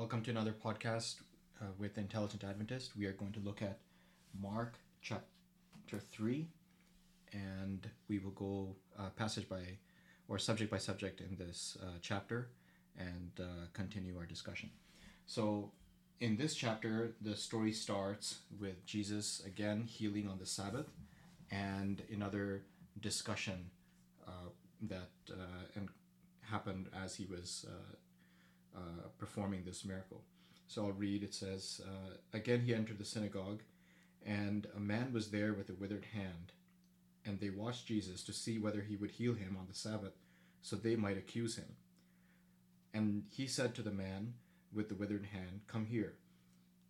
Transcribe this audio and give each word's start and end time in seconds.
Welcome 0.00 0.22
to 0.22 0.30
another 0.30 0.54
podcast 0.54 1.16
uh, 1.60 1.66
with 1.78 1.98
Intelligent 1.98 2.42
Adventist. 2.42 2.96
We 2.96 3.04
are 3.04 3.12
going 3.12 3.32
to 3.32 3.40
look 3.40 3.60
at 3.60 3.80
Mark 4.40 4.78
chapter 5.02 5.98
3, 6.10 6.48
and 7.34 7.86
we 8.08 8.18
will 8.18 8.30
go 8.30 8.76
uh, 8.98 9.10
passage 9.10 9.46
by 9.46 9.60
or 10.26 10.38
subject 10.38 10.70
by 10.70 10.78
subject 10.78 11.20
in 11.20 11.36
this 11.36 11.76
uh, 11.82 11.98
chapter 12.00 12.48
and 12.98 13.30
uh, 13.38 13.66
continue 13.74 14.16
our 14.16 14.24
discussion. 14.24 14.70
So, 15.26 15.70
in 16.18 16.38
this 16.38 16.54
chapter, 16.54 17.12
the 17.20 17.36
story 17.36 17.74
starts 17.74 18.38
with 18.58 18.86
Jesus 18.86 19.42
again 19.44 19.82
healing 19.82 20.26
on 20.30 20.38
the 20.38 20.46
Sabbath 20.46 20.86
and 21.50 22.00
another 22.10 22.62
discussion 23.02 23.68
uh, 24.26 24.48
that 24.80 25.10
uh, 25.30 25.34
and 25.74 25.90
happened 26.40 26.88
as 27.04 27.16
he 27.16 27.26
was 27.26 27.66
uh, 28.76 29.08
performing 29.18 29.64
this 29.64 29.84
miracle. 29.84 30.22
So 30.66 30.86
I'll 30.86 30.92
read. 30.92 31.22
It 31.22 31.34
says, 31.34 31.80
uh, 31.84 32.14
Again 32.32 32.60
he 32.60 32.74
entered 32.74 32.98
the 32.98 33.04
synagogue, 33.04 33.62
and 34.24 34.66
a 34.76 34.80
man 34.80 35.12
was 35.12 35.30
there 35.30 35.52
with 35.52 35.70
a 35.70 35.74
withered 35.74 36.06
hand. 36.12 36.52
And 37.24 37.38
they 37.38 37.50
watched 37.50 37.86
Jesus 37.86 38.22
to 38.24 38.32
see 38.32 38.58
whether 38.58 38.80
he 38.80 38.96
would 38.96 39.10
heal 39.10 39.34
him 39.34 39.56
on 39.58 39.66
the 39.68 39.74
Sabbath, 39.74 40.14
so 40.62 40.76
they 40.76 40.96
might 40.96 41.18
accuse 41.18 41.56
him. 41.56 41.76
And 42.94 43.24
he 43.30 43.46
said 43.46 43.74
to 43.74 43.82
the 43.82 43.90
man 43.90 44.34
with 44.72 44.88
the 44.88 44.94
withered 44.94 45.26
hand, 45.26 45.60
Come 45.66 45.86
here. 45.86 46.14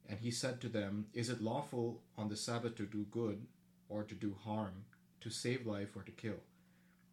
And 0.08 0.18
he 0.18 0.30
said 0.30 0.60
to 0.60 0.68
them, 0.68 1.06
Is 1.14 1.28
it 1.28 1.42
lawful 1.42 2.02
on 2.16 2.28
the 2.28 2.36
Sabbath 2.36 2.74
to 2.76 2.86
do 2.86 3.06
good 3.10 3.46
or 3.88 4.02
to 4.02 4.14
do 4.14 4.36
harm, 4.44 4.84
to 5.20 5.30
save 5.30 5.66
life 5.66 5.96
or 5.96 6.02
to 6.02 6.12
kill? 6.12 6.40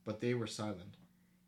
But 0.05 0.21
they 0.21 0.33
were 0.33 0.47
silent. 0.47 0.97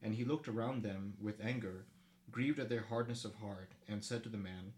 And 0.01 0.15
he 0.15 0.25
looked 0.25 0.47
around 0.47 0.83
them 0.83 1.13
with 1.21 1.43
anger, 1.43 1.85
grieved 2.31 2.59
at 2.59 2.69
their 2.69 2.85
hardness 2.89 3.25
of 3.25 3.35
heart, 3.35 3.71
and 3.87 4.03
said 4.03 4.23
to 4.23 4.29
the 4.29 4.37
man, 4.37 4.73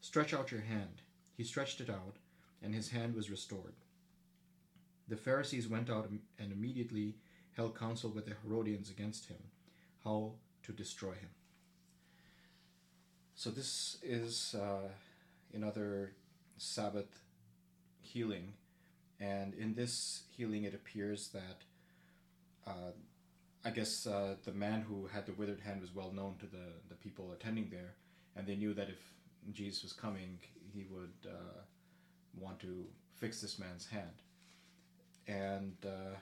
Stretch 0.00 0.34
out 0.34 0.50
your 0.50 0.62
hand. 0.62 1.02
He 1.36 1.44
stretched 1.44 1.80
it 1.80 1.90
out, 1.90 2.16
and 2.62 2.74
his 2.74 2.90
hand 2.90 3.14
was 3.14 3.30
restored. 3.30 3.74
The 5.08 5.16
Pharisees 5.16 5.68
went 5.68 5.90
out 5.90 6.08
and 6.38 6.52
immediately 6.52 7.16
held 7.56 7.78
counsel 7.78 8.10
with 8.10 8.26
the 8.26 8.34
Herodians 8.42 8.90
against 8.90 9.26
him, 9.26 9.38
how 10.04 10.32
to 10.62 10.72
destroy 10.72 11.12
him. 11.12 11.30
So, 13.34 13.50
this 13.50 13.98
is 14.02 14.54
uh, 14.54 14.88
another 15.52 16.12
Sabbath 16.56 17.20
healing, 18.00 18.54
and 19.20 19.54
in 19.54 19.74
this 19.74 20.22
healing, 20.36 20.64
it 20.64 20.74
appears 20.74 21.28
that 21.28 21.62
uh, 22.66 22.92
I 23.64 23.70
guess 23.70 24.06
uh, 24.06 24.34
the 24.44 24.52
man 24.52 24.82
who 24.82 25.06
had 25.06 25.26
the 25.26 25.32
withered 25.32 25.60
hand 25.60 25.80
was 25.80 25.94
well 25.94 26.12
known 26.12 26.34
to 26.40 26.46
the, 26.46 26.66
the 26.88 26.96
people 26.96 27.32
attending 27.32 27.68
there, 27.70 27.94
and 28.34 28.46
they 28.46 28.56
knew 28.56 28.74
that 28.74 28.88
if 28.88 29.00
Jesus 29.52 29.82
was 29.82 29.92
coming, 29.92 30.38
he 30.74 30.84
would 30.90 31.30
uh, 31.30 31.60
want 32.38 32.58
to 32.60 32.86
fix 33.14 33.40
this 33.40 33.58
man's 33.58 33.86
hand. 33.86 34.22
And 35.28 35.76
uh, 35.86 36.16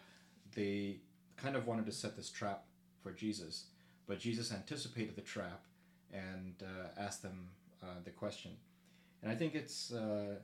they 0.54 0.98
kind 1.36 1.56
of 1.56 1.66
wanted 1.66 1.86
to 1.86 1.92
set 1.92 2.16
this 2.16 2.30
trap 2.30 2.64
for 3.02 3.12
Jesus, 3.12 3.64
but 4.06 4.18
Jesus 4.18 4.52
anticipated 4.52 5.16
the 5.16 5.22
trap 5.22 5.64
and 6.12 6.54
uh, 6.62 7.00
asked 7.00 7.22
them 7.22 7.48
uh, 7.82 7.86
the 8.04 8.10
question. 8.10 8.52
And 9.22 9.30
I 9.30 9.34
think 9.34 9.54
it's 9.54 9.92
uh, 9.92 10.36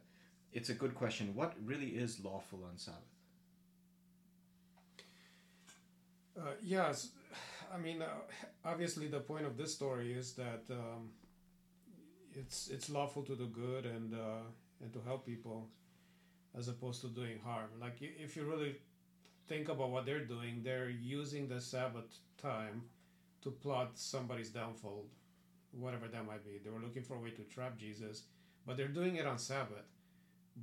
it's 0.52 0.70
a 0.70 0.74
good 0.74 0.94
question. 0.94 1.34
What 1.34 1.54
really 1.64 1.88
is 1.88 2.24
lawful 2.24 2.64
on 2.64 2.78
Sabbath? 2.78 3.15
Uh, 6.38 6.52
yes, 6.62 7.10
I 7.74 7.78
mean, 7.78 8.02
uh, 8.02 8.08
obviously, 8.64 9.08
the 9.08 9.20
point 9.20 9.46
of 9.46 9.56
this 9.56 9.74
story 9.74 10.12
is 10.12 10.32
that 10.34 10.62
um, 10.70 11.10
it's 12.34 12.68
it's 12.68 12.90
lawful 12.90 13.22
to 13.24 13.36
do 13.36 13.46
good 13.46 13.86
and 13.86 14.14
uh, 14.14 14.44
and 14.82 14.92
to 14.92 15.00
help 15.06 15.26
people, 15.26 15.68
as 16.56 16.68
opposed 16.68 17.00
to 17.02 17.08
doing 17.08 17.38
harm. 17.44 17.70
Like 17.80 17.96
if 18.00 18.36
you 18.36 18.44
really 18.44 18.76
think 19.48 19.68
about 19.68 19.90
what 19.90 20.06
they're 20.06 20.24
doing, 20.24 20.62
they're 20.62 20.90
using 20.90 21.48
the 21.48 21.60
Sabbath 21.60 22.18
time 22.40 22.82
to 23.42 23.50
plot 23.50 23.92
somebody's 23.94 24.50
downfall, 24.50 25.06
whatever 25.72 26.08
that 26.08 26.26
might 26.26 26.44
be. 26.44 26.58
They 26.62 26.70
were 26.70 26.80
looking 26.80 27.02
for 27.02 27.16
a 27.16 27.20
way 27.20 27.30
to 27.30 27.42
trap 27.42 27.78
Jesus, 27.78 28.24
but 28.66 28.76
they're 28.76 28.88
doing 28.88 29.16
it 29.16 29.26
on 29.26 29.38
Sabbath. 29.38 29.88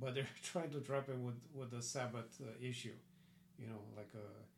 But 0.00 0.14
they're 0.14 0.28
trying 0.42 0.70
to 0.70 0.80
trap 0.80 1.08
him 1.08 1.24
with 1.24 1.40
with 1.54 1.70
the 1.70 1.82
Sabbath 1.82 2.40
uh, 2.40 2.50
issue, 2.60 2.96
you 3.58 3.66
know, 3.66 3.80
like 3.96 4.12
a 4.14 4.53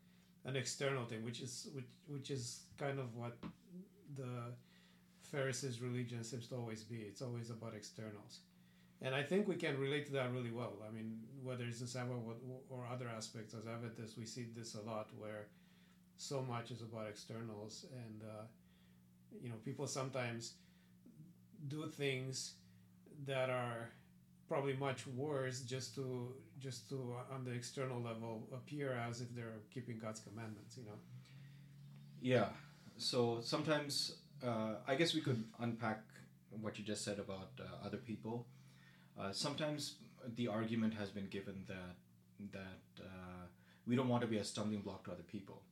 an 0.47 0.57
external 0.57 1.05
thing, 1.05 1.25
which 1.25 1.41
is 1.41 1.69
which 1.75 1.87
which 2.07 2.31
is 2.31 2.63
kind 2.79 2.99
of 2.99 3.15
what 3.15 3.37
the 4.17 4.55
Pharisees' 5.23 5.81
religion 5.83 6.23
seems 6.25 6.47
to 6.49 6.57
always 6.57 6.83
be. 6.85 6.99
It's 6.99 7.21
always 7.21 7.51
about 7.51 7.75
externals, 7.75 8.41
and 9.03 9.15
I 9.15 9.23
think 9.23 9.49
we 9.49 9.57
can 9.57 9.79
relate 9.79 10.07
to 10.07 10.13
that 10.13 10.33
really 10.33 10.53
well. 10.53 10.75
I 10.89 10.93
mean, 10.93 11.19
whether 11.43 11.65
it's 11.65 11.81
in 11.81 11.87
Sabbath 11.87 12.17
or 12.71 12.87
other 12.91 13.09
aspects 13.09 13.55
as 13.55 13.67
Adventists, 13.67 14.17
we 14.17 14.25
see 14.25 14.47
this 14.57 14.75
a 14.75 14.81
lot 14.83 15.09
where 15.19 15.49
so 16.17 16.43
much 16.43 16.71
is 16.71 16.81
about 16.81 17.09
externals, 17.09 17.87
and 17.93 18.23
uh, 18.23 18.45
you 19.43 19.49
know, 19.49 19.57
people 19.65 19.87
sometimes 19.87 20.55
do 21.69 21.87
things 21.89 22.55
that 23.27 23.51
are 23.51 23.91
probably 24.49 24.75
much 24.75 25.07
worse 25.07 25.61
just 25.61 25.95
to 25.97 26.33
just 26.59 26.89
to 26.89 27.15
uh, 27.17 27.35
on 27.35 27.45
the 27.45 27.53
external 27.53 28.01
level 28.01 28.49
appear 28.53 28.93
as 29.09 29.21
if 29.21 29.35
they're 29.35 29.61
keeping 29.73 29.99
God's 29.99 30.21
commandments. 30.21 30.77
You 30.77 30.85
know. 30.85 30.99
Yeah. 32.21 32.49
So 32.97 33.41
sometimes 33.43 34.17
uh, 34.45 34.75
I 34.87 34.95
guess 34.95 35.15
we 35.15 35.21
could 35.21 35.45
unpack 35.61 36.03
what 36.61 36.79
you 36.79 36.85
just 36.85 37.05
said 37.05 37.19
about 37.19 37.51
uh, 37.61 37.87
other 37.87 37.99
people. 37.99 38.47
Uh, 39.19 39.33
sometimes 39.33 39.97
the 40.35 40.49
argument 40.49 40.95
has 40.95 41.11
been 41.11 41.29
given 41.29 41.65
that 41.69 41.97
that 42.53 43.03
uh, 43.05 43.47
we 43.87 43.97
don't 43.97 44.09
want 44.09 44.21
to 44.23 44.27
be 44.27 44.39
a 44.39 44.45
stumbling 44.45 44.81
block 44.81 45.05
to 45.05 45.13
other 45.13 45.23
people, 45.23 45.63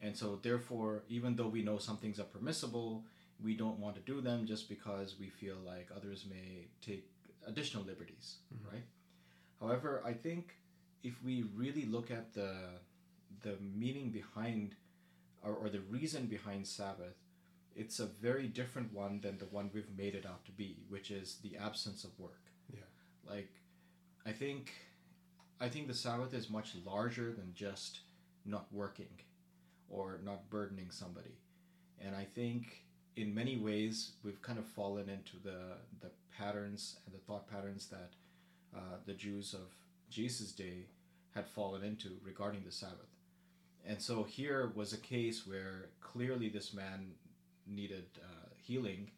and 0.00 0.16
so 0.16 0.38
therefore, 0.42 1.04
even 1.08 1.36
though 1.36 1.48
we 1.48 1.62
know 1.62 1.78
some 1.78 1.96
things 1.96 2.20
are 2.20 2.24
permissible, 2.24 3.04
we 3.42 3.54
don't 3.54 3.78
want 3.78 3.94
to 3.94 4.02
do 4.02 4.20
them 4.20 4.46
just 4.46 4.68
because 4.68 5.16
we 5.18 5.28
feel 5.28 5.56
like 5.64 5.88
others 5.96 6.26
may 6.28 6.66
take 6.84 7.06
additional 7.46 7.84
liberties, 7.84 8.36
mm-hmm. 8.54 8.74
right? 8.74 8.84
However, 9.60 10.02
I 10.04 10.12
think 10.12 10.56
if 11.02 11.22
we 11.24 11.44
really 11.54 11.84
look 11.84 12.10
at 12.10 12.32
the 12.32 12.54
the 13.42 13.56
meaning 13.60 14.10
behind 14.10 14.76
or, 15.42 15.52
or 15.52 15.68
the 15.68 15.80
reason 15.80 16.26
behind 16.26 16.66
Sabbath, 16.66 17.16
it's 17.74 17.98
a 17.98 18.06
very 18.06 18.46
different 18.46 18.92
one 18.92 19.20
than 19.20 19.38
the 19.38 19.46
one 19.46 19.70
we've 19.72 19.96
made 19.96 20.14
it 20.14 20.26
out 20.26 20.44
to 20.44 20.52
be, 20.52 20.84
which 20.88 21.10
is 21.10 21.38
the 21.42 21.56
absence 21.56 22.04
of 22.04 22.10
work. 22.18 22.42
Yeah. 22.72 22.80
Like 23.28 23.52
I 24.26 24.32
think 24.32 24.72
I 25.60 25.68
think 25.68 25.88
the 25.88 25.94
Sabbath 25.94 26.34
is 26.34 26.50
much 26.50 26.74
larger 26.84 27.32
than 27.32 27.52
just 27.54 28.00
not 28.44 28.66
working 28.72 29.20
or 29.88 30.20
not 30.24 30.50
burdening 30.50 30.90
somebody. 30.90 31.38
And 32.00 32.16
I 32.16 32.24
think 32.24 32.84
in 33.16 33.34
many 33.34 33.56
ways 33.56 34.12
we've 34.22 34.40
kind 34.42 34.58
of 34.58 34.66
fallen 34.66 35.08
into 35.08 35.36
the 35.42 35.76
the 36.00 36.10
patterns 36.36 36.96
and 37.06 37.14
the 37.14 37.18
thought 37.18 37.50
patterns 37.50 37.86
that 37.88 38.10
uh, 38.74 38.96
the 39.06 39.12
Jews 39.12 39.54
of 39.54 39.68
Jesus' 40.10 40.52
day 40.52 40.86
had 41.34 41.46
fallen 41.46 41.82
into 41.82 42.10
regarding 42.24 42.62
the 42.64 42.72
Sabbath. 42.72 43.12
And 43.86 44.00
so 44.00 44.22
here 44.22 44.72
was 44.74 44.92
a 44.92 44.98
case 44.98 45.46
where 45.46 45.88
clearly 46.00 46.48
this 46.48 46.72
man 46.72 47.12
needed 47.66 48.04
uh, 48.22 48.48
healing, 48.56 49.10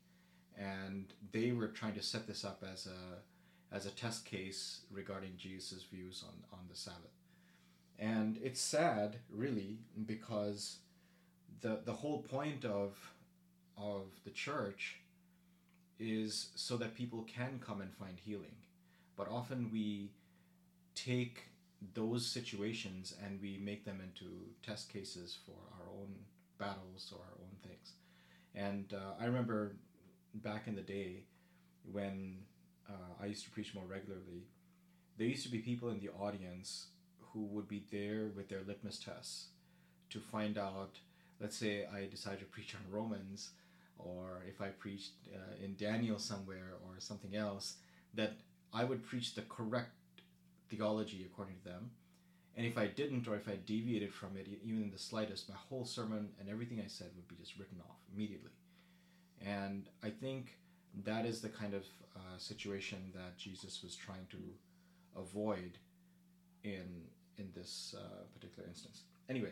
and 0.57 1.13
they 1.33 1.53
were 1.53 1.69
trying 1.69 1.95
to 1.95 2.03
set 2.03 2.27
this 2.27 2.45
up 2.45 2.65
as 2.73 2.87
a 2.87 3.75
as 3.75 3.87
a 3.87 3.91
test 3.91 4.25
case 4.25 4.83
regarding 4.91 5.33
Jesus' 5.37 5.83
views 5.83 6.25
on, 6.27 6.59
on 6.59 6.65
the 6.71 6.77
Sabbath. 6.77 7.11
And 7.99 8.39
it's 8.43 8.61
sad, 8.61 9.17
really, 9.31 9.79
because 10.07 10.79
the 11.61 11.81
the 11.85 11.93
whole 11.93 12.23
point 12.23 12.65
of 12.65 12.97
of 13.77 14.03
the 14.25 14.31
church 14.31 15.01
is 15.99 16.49
so 16.55 16.77
that 16.77 16.95
people 16.95 17.23
can 17.23 17.61
come 17.65 17.81
and 17.81 17.93
find 17.95 18.19
healing. 18.25 18.57
But 19.17 19.29
often 19.29 19.71
we 19.73 20.11
take 20.95 21.49
those 21.95 22.27
situations 22.27 23.15
and 23.25 23.41
we 23.41 23.59
make 23.59 23.85
them 23.85 24.01
into 24.03 24.31
test 24.63 24.93
cases 24.93 25.37
for 25.45 25.57
our 25.79 25.89
own 25.91 26.15
battles 26.59 27.13
or 27.13 27.19
our 27.19 27.39
own 27.41 27.57
things. 27.63 27.93
And 28.55 28.93
uh, 28.95 29.21
I 29.21 29.27
remember 29.27 29.77
back 30.35 30.67
in 30.67 30.75
the 30.75 30.83
day 30.83 31.25
when 31.91 32.39
uh, 32.89 33.23
I 33.23 33.27
used 33.27 33.45
to 33.45 33.51
preach 33.51 33.75
more 33.75 33.85
regularly, 33.85 34.47
there 35.19 35.27
used 35.27 35.45
to 35.45 35.51
be 35.51 35.59
people 35.59 35.91
in 35.91 36.01
the 36.01 36.11
audience 36.11 36.87
who 37.21 37.45
would 37.47 37.69
be 37.69 37.85
there 37.91 38.31
with 38.35 38.49
their 38.49 38.63
litmus 38.67 38.99
tests 38.99 39.47
to 40.11 40.21
find 40.21 40.59
out. 40.59 40.99
Let's 41.41 41.57
say 41.57 41.87
I 41.87 42.07
decided 42.07 42.41
to 42.41 42.45
preach 42.47 42.75
on 42.75 42.93
Romans, 42.93 43.51
or 43.99 44.43
if 44.49 44.61
I 44.61 44.69
preached 44.69 45.13
uh, 45.35 45.65
in 45.65 45.77
Daniel 45.77 46.19
somewhere 46.19 46.73
or 46.85 46.99
something 46.99 47.37
else, 47.37 47.77
that 48.15 48.35
I 48.73 48.85
would 48.85 49.07
preach 49.07 49.35
the 49.35 49.43
correct 49.43 49.91
theology 50.69 51.27
according 51.31 51.57
to 51.59 51.65
them. 51.65 51.91
And 52.57 52.67
if 52.67 52.79
I 52.79 52.87
didn't, 52.87 53.27
or 53.27 53.35
if 53.35 53.49
I 53.49 53.57
deviated 53.67 54.13
from 54.15 54.37
it, 54.37 54.47
even 54.63 54.83
in 54.83 54.91
the 54.91 54.99
slightest, 54.99 55.49
my 55.49 55.57
whole 55.69 55.85
sermon 55.85 56.29
and 56.39 56.49
everything 56.49 56.81
I 56.81 56.89
said 56.89 57.09
would 57.17 57.29
be 57.29 57.35
just 57.35 57.59
written 57.59 57.79
off 57.81 57.97
immediately. 58.15 58.53
And 59.45 59.89
I 60.03 60.11
think 60.11 60.57
that 61.05 61.27
is 61.27 61.41
the 61.41 61.49
kind 61.49 61.75
of 61.75 61.85
uh, 62.15 62.39
situation 62.39 62.99
that 63.15 63.37
Jesus 63.37 63.83
was 63.83 63.97
trying 63.97 64.27
to 64.31 64.39
avoid 65.17 65.79
in 66.63 67.09
in 67.37 67.49
this 67.55 67.95
uh, 67.99 68.23
particular 68.33 68.69
instance. 68.69 69.03
Anyway, 69.29 69.51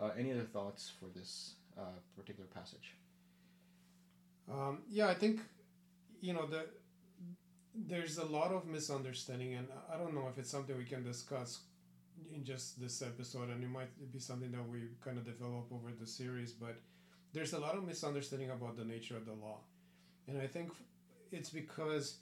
uh, 0.00 0.10
any 0.18 0.32
other 0.32 0.42
thoughts 0.42 0.90
for 0.98 1.06
this 1.16 1.54
uh, 1.78 1.98
particular 2.16 2.48
passage? 2.52 2.94
Um, 4.50 4.78
yeah, 4.90 5.08
I 5.08 5.14
think 5.14 5.40
you 6.20 6.32
know 6.32 6.46
the 6.46 6.66
there's 7.74 8.18
a 8.18 8.24
lot 8.24 8.52
of 8.52 8.66
misunderstanding, 8.66 9.54
and 9.54 9.66
I 9.92 9.96
don't 9.96 10.14
know 10.14 10.28
if 10.30 10.38
it's 10.38 10.50
something 10.50 10.76
we 10.76 10.84
can 10.84 11.02
discuss 11.02 11.60
in 12.34 12.44
just 12.44 12.80
this 12.80 13.02
episode, 13.02 13.48
and 13.50 13.62
it 13.64 13.70
might 13.70 13.90
be 14.12 14.18
something 14.18 14.52
that 14.52 14.68
we 14.68 14.82
kind 15.04 15.18
of 15.18 15.24
develop 15.24 15.66
over 15.72 15.90
the 15.98 16.06
series. 16.06 16.52
But 16.52 16.76
there's 17.32 17.52
a 17.54 17.58
lot 17.58 17.76
of 17.76 17.84
misunderstanding 17.86 18.50
about 18.50 18.76
the 18.76 18.84
nature 18.84 19.16
of 19.16 19.24
the 19.26 19.32
law, 19.32 19.58
and 20.28 20.40
I 20.40 20.46
think 20.46 20.72
it's 21.30 21.50
because 21.50 22.18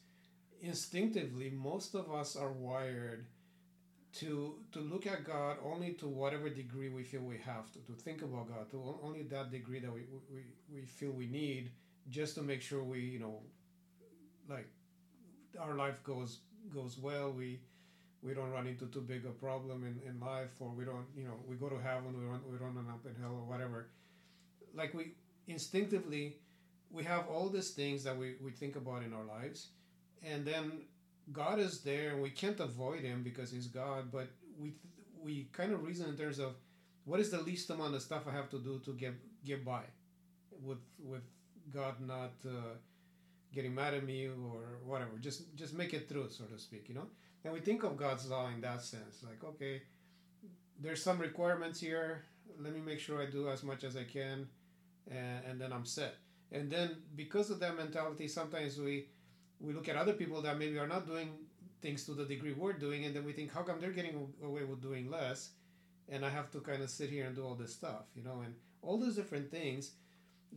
instinctively 0.62 1.50
most 1.50 1.94
of 1.94 2.12
us 2.12 2.36
are 2.36 2.52
wired 2.52 3.26
to 4.12 4.56
to 4.72 4.80
look 4.80 5.06
at 5.06 5.24
God 5.24 5.56
only 5.64 5.92
to 5.94 6.06
whatever 6.08 6.48
degree 6.50 6.88
we 6.88 7.04
feel 7.04 7.22
we 7.22 7.38
have 7.38 7.70
to 7.72 7.78
to 7.80 7.92
think 7.92 8.22
about 8.22 8.48
God 8.48 8.70
to 8.72 8.98
only 9.02 9.22
that 9.24 9.50
degree 9.50 9.80
that 9.80 9.92
we, 9.92 10.02
we, 10.32 10.42
we 10.72 10.82
feel 10.82 11.12
we 11.12 11.26
need 11.26 11.70
just 12.10 12.34
to 12.34 12.42
make 12.42 12.62
sure 12.62 12.82
we 12.82 13.00
you 13.00 13.18
know 13.18 13.40
like 14.48 14.68
our 15.58 15.74
life 15.74 16.02
goes 16.04 16.40
goes 16.74 16.98
well 16.98 17.32
we 17.32 17.60
we 18.22 18.34
don't 18.34 18.50
run 18.50 18.66
into 18.66 18.86
too 18.86 19.00
big 19.00 19.24
a 19.24 19.30
problem 19.30 19.84
in, 19.84 20.00
in 20.08 20.20
life 20.20 20.50
or 20.58 20.70
we 20.70 20.84
don't 20.84 21.06
you 21.16 21.24
know 21.24 21.36
we 21.48 21.56
go 21.56 21.68
to 21.68 21.78
heaven 21.78 22.18
we 22.18 22.26
don't 22.26 22.46
we 22.50 22.58
don't 22.58 22.76
end 22.76 22.88
up 22.88 23.04
in 23.06 23.14
hell 23.22 23.34
or 23.34 23.46
whatever. 23.50 23.88
Like 24.74 24.94
we 24.94 25.12
instinctively 25.46 26.36
we 26.90 27.04
have 27.04 27.28
all 27.28 27.48
these 27.48 27.70
things 27.70 28.04
that 28.04 28.16
we, 28.16 28.34
we 28.42 28.50
think 28.50 28.76
about 28.76 29.02
in 29.02 29.12
our 29.12 29.24
lives 29.24 29.68
and 30.22 30.44
then 30.44 30.82
God 31.32 31.58
is 31.58 31.80
there 31.82 32.10
and 32.10 32.22
we 32.22 32.30
can't 32.30 32.58
avoid 32.60 33.02
him 33.02 33.22
because 33.22 33.50
he's 33.50 33.68
God, 33.68 34.10
but 34.10 34.28
we 34.58 34.74
we 35.22 35.48
kind 35.52 35.72
of 35.72 35.84
reason 35.84 36.08
in 36.08 36.16
terms 36.16 36.38
of 36.38 36.54
what 37.04 37.20
is 37.20 37.30
the 37.30 37.40
least 37.40 37.70
amount 37.70 37.94
of 37.94 38.02
stuff 38.02 38.22
I 38.28 38.32
have 38.32 38.50
to 38.50 38.58
do 38.58 38.80
to 38.84 38.92
get 38.92 39.14
get 39.44 39.64
by 39.64 39.82
with 40.62 40.78
with 40.98 41.22
God 41.72 41.94
not 42.00 42.32
uh, 42.46 42.74
getting 43.54 43.74
mad 43.74 43.94
at 43.94 44.04
me 44.04 44.26
or 44.26 44.78
whatever. 44.84 45.12
Just 45.20 45.54
just 45.56 45.74
make 45.74 45.94
it 45.94 46.08
through, 46.08 46.28
so 46.30 46.44
to 46.44 46.58
speak, 46.58 46.88
you 46.88 46.94
know. 46.94 47.06
And 47.44 47.52
we 47.54 47.60
think 47.60 47.82
of 47.84 47.96
God's 47.96 48.28
law 48.28 48.48
in 48.48 48.60
that 48.60 48.82
sense, 48.82 49.22
like 49.22 49.42
okay, 49.44 49.82
there's 50.80 51.02
some 51.02 51.18
requirements 51.18 51.80
here. 51.80 52.24
Let 52.58 52.74
me 52.74 52.80
make 52.80 53.00
sure 53.00 53.22
I 53.22 53.26
do 53.26 53.48
as 53.48 53.62
much 53.62 53.84
as 53.84 53.96
I 53.96 54.04
can, 54.04 54.46
and, 55.10 55.44
and 55.48 55.60
then 55.60 55.72
I'm 55.72 55.86
set. 55.86 56.16
And 56.52 56.70
then 56.70 56.96
because 57.16 57.50
of 57.50 57.60
that 57.60 57.76
mentality, 57.76 58.28
sometimes 58.28 58.78
we 58.78 59.06
we 59.60 59.72
look 59.72 59.88
at 59.88 59.96
other 59.96 60.12
people 60.12 60.42
that 60.42 60.58
maybe 60.58 60.78
are 60.78 60.88
not 60.88 61.06
doing 61.06 61.30
things 61.82 62.04
to 62.06 62.12
the 62.12 62.24
degree 62.24 62.52
we're 62.52 62.72
doing, 62.72 63.04
and 63.04 63.14
then 63.14 63.24
we 63.24 63.32
think, 63.32 63.52
how 63.52 63.62
come 63.62 63.80
they're 63.80 63.90
getting 63.90 64.28
away 64.42 64.64
with 64.64 64.82
doing 64.82 65.10
less, 65.10 65.50
and 66.08 66.24
I 66.24 66.30
have 66.30 66.50
to 66.52 66.60
kind 66.60 66.82
of 66.82 66.90
sit 66.90 67.10
here 67.10 67.24
and 67.26 67.34
do 67.34 67.44
all 67.44 67.54
this 67.54 67.72
stuff, 67.72 68.04
you 68.14 68.22
know, 68.22 68.42
and 68.44 68.54
all 68.82 68.98
those 68.98 69.16
different 69.16 69.50
things 69.50 69.92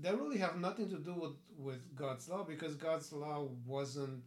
that 0.01 0.19
really 0.19 0.37
have 0.37 0.57
nothing 0.57 0.89
to 0.89 0.97
do 0.97 1.13
with 1.13 1.33
with 1.57 1.95
God's 1.95 2.27
law 2.29 2.43
because 2.43 2.75
God's 2.75 3.11
law 3.13 3.47
wasn't 3.65 4.23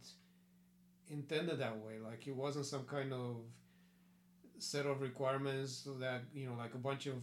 intended 1.09 1.59
that 1.59 1.77
way. 1.77 1.99
Like 2.03 2.27
it 2.27 2.35
wasn't 2.35 2.65
some 2.65 2.83
kind 2.83 3.13
of 3.13 3.37
set 4.59 4.85
of 4.85 5.01
requirements 5.01 5.87
that 5.99 6.21
you 6.33 6.47
know, 6.47 6.55
like 6.57 6.73
a 6.73 6.79
bunch 6.79 7.07
of 7.07 7.15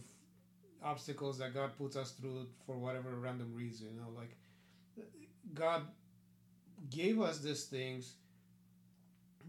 obstacles 0.83 1.39
that 1.39 1.53
God 1.53 1.71
puts 1.77 1.95
us 1.95 2.11
through 2.11 2.47
for 2.65 2.77
whatever 2.77 3.09
random 3.15 3.53
reason. 3.53 3.87
You 3.93 4.01
know, 4.01 4.09
like 4.15 4.35
God 5.53 5.83
gave 6.89 7.21
us 7.21 7.39
these 7.39 7.65
things 7.65 8.13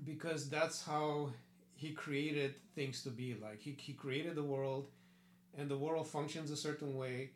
because 0.04 0.48
that's 0.48 0.84
how 0.84 1.30
he 1.74 1.90
created 1.90 2.54
things 2.74 3.02
to 3.02 3.10
be 3.10 3.36
like 3.40 3.60
he, 3.60 3.76
he 3.78 3.92
created 3.92 4.34
the 4.34 4.42
world 4.42 4.88
and 5.58 5.68
the 5.68 5.76
world 5.76 6.06
functions 6.08 6.50
a 6.50 6.56
certain 6.56 6.96
way 6.96 7.30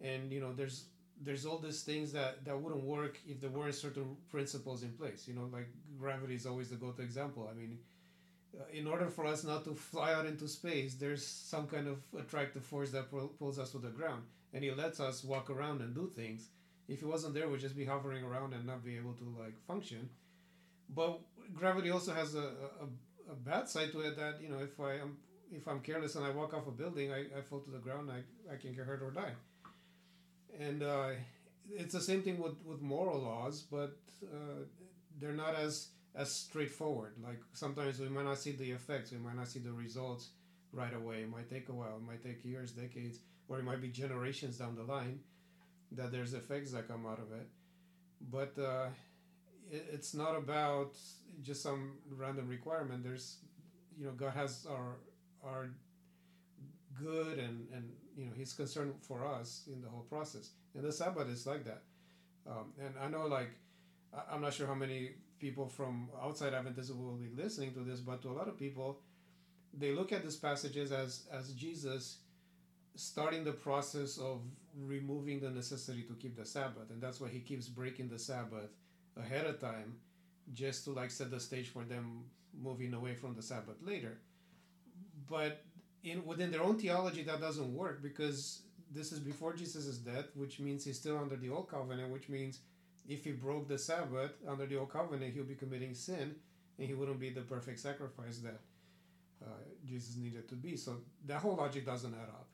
and 0.00 0.32
you 0.32 0.40
know 0.40 0.52
there's 0.52 0.84
there's 1.24 1.46
all 1.46 1.58
these 1.58 1.82
things 1.82 2.12
that 2.12 2.44
that 2.44 2.58
wouldn't 2.60 2.84
work 2.84 3.18
if 3.26 3.40
there 3.40 3.50
weren't 3.50 3.74
certain 3.74 4.16
principles 4.30 4.82
in 4.82 4.90
place 4.90 5.26
you 5.28 5.34
know 5.34 5.48
like 5.52 5.68
gravity 5.98 6.34
is 6.34 6.46
always 6.46 6.68
the 6.70 6.76
go-to 6.76 7.02
example 7.02 7.48
i 7.50 7.54
mean 7.54 7.78
uh, 8.58 8.64
in 8.72 8.86
order 8.86 9.08
for 9.08 9.24
us 9.26 9.44
not 9.44 9.64
to 9.64 9.74
fly 9.74 10.12
out 10.12 10.26
into 10.26 10.46
space 10.48 10.94
there's 10.94 11.26
some 11.26 11.66
kind 11.66 11.86
of 11.86 11.98
attractive 12.18 12.64
force 12.64 12.90
that 12.90 13.10
pulls 13.38 13.58
us 13.58 13.70
to 13.70 13.78
the 13.78 13.88
ground 13.88 14.22
and 14.52 14.64
it 14.64 14.76
lets 14.76 15.00
us 15.00 15.24
walk 15.24 15.48
around 15.48 15.80
and 15.80 15.94
do 15.94 16.10
things 16.14 16.48
if 16.88 17.02
it 17.02 17.06
wasn't 17.06 17.34
there, 17.34 17.48
we'd 17.48 17.60
just 17.60 17.76
be 17.76 17.84
hovering 17.84 18.24
around 18.24 18.52
and 18.52 18.66
not 18.66 18.84
be 18.84 18.96
able 18.96 19.14
to 19.14 19.36
like 19.38 19.58
function. 19.66 20.08
But 20.94 21.20
gravity 21.54 21.90
also 21.90 22.12
has 22.12 22.34
a, 22.34 22.50
a, 22.82 23.32
a 23.32 23.34
bad 23.34 23.68
side 23.68 23.92
to 23.92 24.00
it 24.00 24.16
that 24.16 24.40
you 24.42 24.48
know 24.48 24.58
if 24.58 24.78
I 24.80 24.94
am 24.94 25.16
if 25.50 25.68
I'm 25.68 25.80
careless 25.80 26.16
and 26.16 26.24
I 26.24 26.30
walk 26.30 26.54
off 26.54 26.66
a 26.66 26.70
building, 26.70 27.12
I, 27.12 27.26
I 27.38 27.40
fall 27.42 27.60
to 27.60 27.70
the 27.70 27.78
ground, 27.78 28.10
I, 28.10 28.52
I 28.52 28.56
can 28.56 28.74
get 28.74 28.86
hurt 28.86 29.02
or 29.02 29.10
die. 29.10 29.32
And 30.58 30.82
uh, 30.82 31.10
it's 31.70 31.94
the 31.94 32.00
same 32.00 32.22
thing 32.22 32.38
with, 32.38 32.54
with 32.64 32.80
moral 32.82 33.20
laws, 33.20 33.62
but 33.62 33.96
uh, 34.24 34.64
they're 35.20 35.32
not 35.32 35.54
as 35.54 35.88
as 36.14 36.30
straightforward. 36.30 37.14
Like 37.22 37.40
sometimes 37.54 37.98
we 37.98 38.08
might 38.08 38.24
not 38.24 38.38
see 38.38 38.52
the 38.52 38.70
effects, 38.72 39.12
we 39.12 39.18
might 39.18 39.36
not 39.36 39.48
see 39.48 39.60
the 39.60 39.72
results 39.72 40.28
right 40.72 40.94
away. 40.94 41.22
It 41.22 41.30
might 41.30 41.48
take 41.48 41.68
a 41.68 41.72
while, 41.72 41.96
it 41.96 42.06
might 42.06 42.22
take 42.22 42.44
years, 42.44 42.72
decades, 42.72 43.18
or 43.48 43.58
it 43.58 43.64
might 43.64 43.80
be 43.80 43.88
generations 43.88 44.58
down 44.58 44.76
the 44.76 44.82
line 44.82 45.20
that 45.92 46.12
there's 46.12 46.34
effects 46.34 46.72
that 46.72 46.88
come 46.88 47.06
out 47.06 47.18
of 47.18 47.32
it. 47.32 47.48
But 48.30 48.62
uh, 48.62 48.88
it, 49.70 49.86
it's 49.92 50.14
not 50.14 50.36
about 50.36 50.96
just 51.42 51.62
some 51.62 51.92
random 52.10 52.48
requirement. 52.48 53.02
There's, 53.02 53.38
you 53.98 54.06
know, 54.06 54.12
God 54.12 54.32
has 54.34 54.66
our 54.70 54.96
our 55.44 55.70
good 57.00 57.38
and 57.38 57.68
and 57.72 57.90
you 58.16 58.26
know 58.26 58.32
He's 58.36 58.52
concerned 58.52 58.94
for 59.00 59.26
us 59.26 59.64
in 59.72 59.80
the 59.82 59.88
whole 59.88 60.06
process. 60.08 60.50
And 60.74 60.84
the 60.84 60.92
Sabbath 60.92 61.28
is 61.28 61.46
like 61.46 61.64
that. 61.64 61.82
Um, 62.46 62.72
and 62.80 62.94
I 63.00 63.08
know, 63.08 63.26
like, 63.26 63.50
I'm 64.30 64.40
not 64.40 64.52
sure 64.54 64.66
how 64.66 64.74
many 64.74 65.10
people 65.38 65.68
from 65.68 66.08
outside 66.22 66.52
Adventism 66.52 66.96
will 66.98 67.16
be 67.16 67.30
listening 67.34 67.72
to 67.74 67.80
this, 67.80 68.00
but 68.00 68.22
to 68.22 68.28
a 68.30 68.32
lot 68.32 68.48
of 68.48 68.58
people, 68.58 69.00
they 69.76 69.92
look 69.92 70.12
at 70.12 70.22
these 70.22 70.36
passages 70.36 70.92
as 70.92 71.26
as 71.32 71.52
Jesus 71.52 72.18
starting 72.94 73.42
the 73.44 73.52
process 73.52 74.18
of 74.18 74.40
removing 74.78 75.40
the 75.40 75.50
necessity 75.50 76.02
to 76.02 76.14
keep 76.14 76.36
the 76.36 76.44
Sabbath, 76.44 76.90
and 76.90 77.00
that's 77.02 77.20
why 77.20 77.28
he 77.28 77.40
keeps 77.40 77.68
breaking 77.68 78.08
the 78.08 78.18
Sabbath 78.18 78.70
ahead 79.16 79.46
of 79.46 79.60
time, 79.60 79.96
just 80.52 80.84
to 80.84 80.92
like 80.92 81.10
set 81.10 81.30
the 81.30 81.40
stage 81.40 81.68
for 81.68 81.84
them 81.84 82.24
moving 82.60 82.92
away 82.94 83.14
from 83.14 83.34
the 83.34 83.42
Sabbath 83.42 83.76
later. 83.82 84.18
But 85.28 85.64
in 86.04 86.24
within 86.24 86.50
their 86.50 86.62
own 86.62 86.78
theology, 86.78 87.22
that 87.22 87.40
doesn't 87.40 87.72
work 87.74 88.02
because 88.02 88.62
this 88.90 89.12
is 89.12 89.18
before 89.18 89.54
Jesus' 89.54 89.98
death, 89.98 90.26
which 90.34 90.60
means 90.60 90.84
he's 90.84 90.98
still 90.98 91.18
under 91.18 91.36
the 91.36 91.48
old 91.48 91.68
covenant, 91.68 92.12
which 92.12 92.28
means 92.28 92.60
if 93.08 93.24
he 93.24 93.32
broke 93.32 93.68
the 93.68 93.78
Sabbath 93.78 94.32
under 94.46 94.66
the 94.66 94.76
old 94.76 94.90
covenant, 94.90 95.34
he'll 95.34 95.44
be 95.44 95.54
committing 95.54 95.94
sin, 95.94 96.34
and 96.78 96.88
he 96.88 96.94
wouldn't 96.94 97.20
be 97.20 97.30
the 97.30 97.40
perfect 97.40 97.80
sacrifice 97.80 98.38
that 98.38 98.60
uh, 99.42 99.48
Jesus 99.86 100.16
needed 100.16 100.48
to 100.48 100.54
be. 100.54 100.76
So 100.76 100.98
that 101.26 101.40
whole 101.40 101.56
logic 101.56 101.86
doesn't 101.86 102.14
add 102.14 102.28
up. 102.28 102.46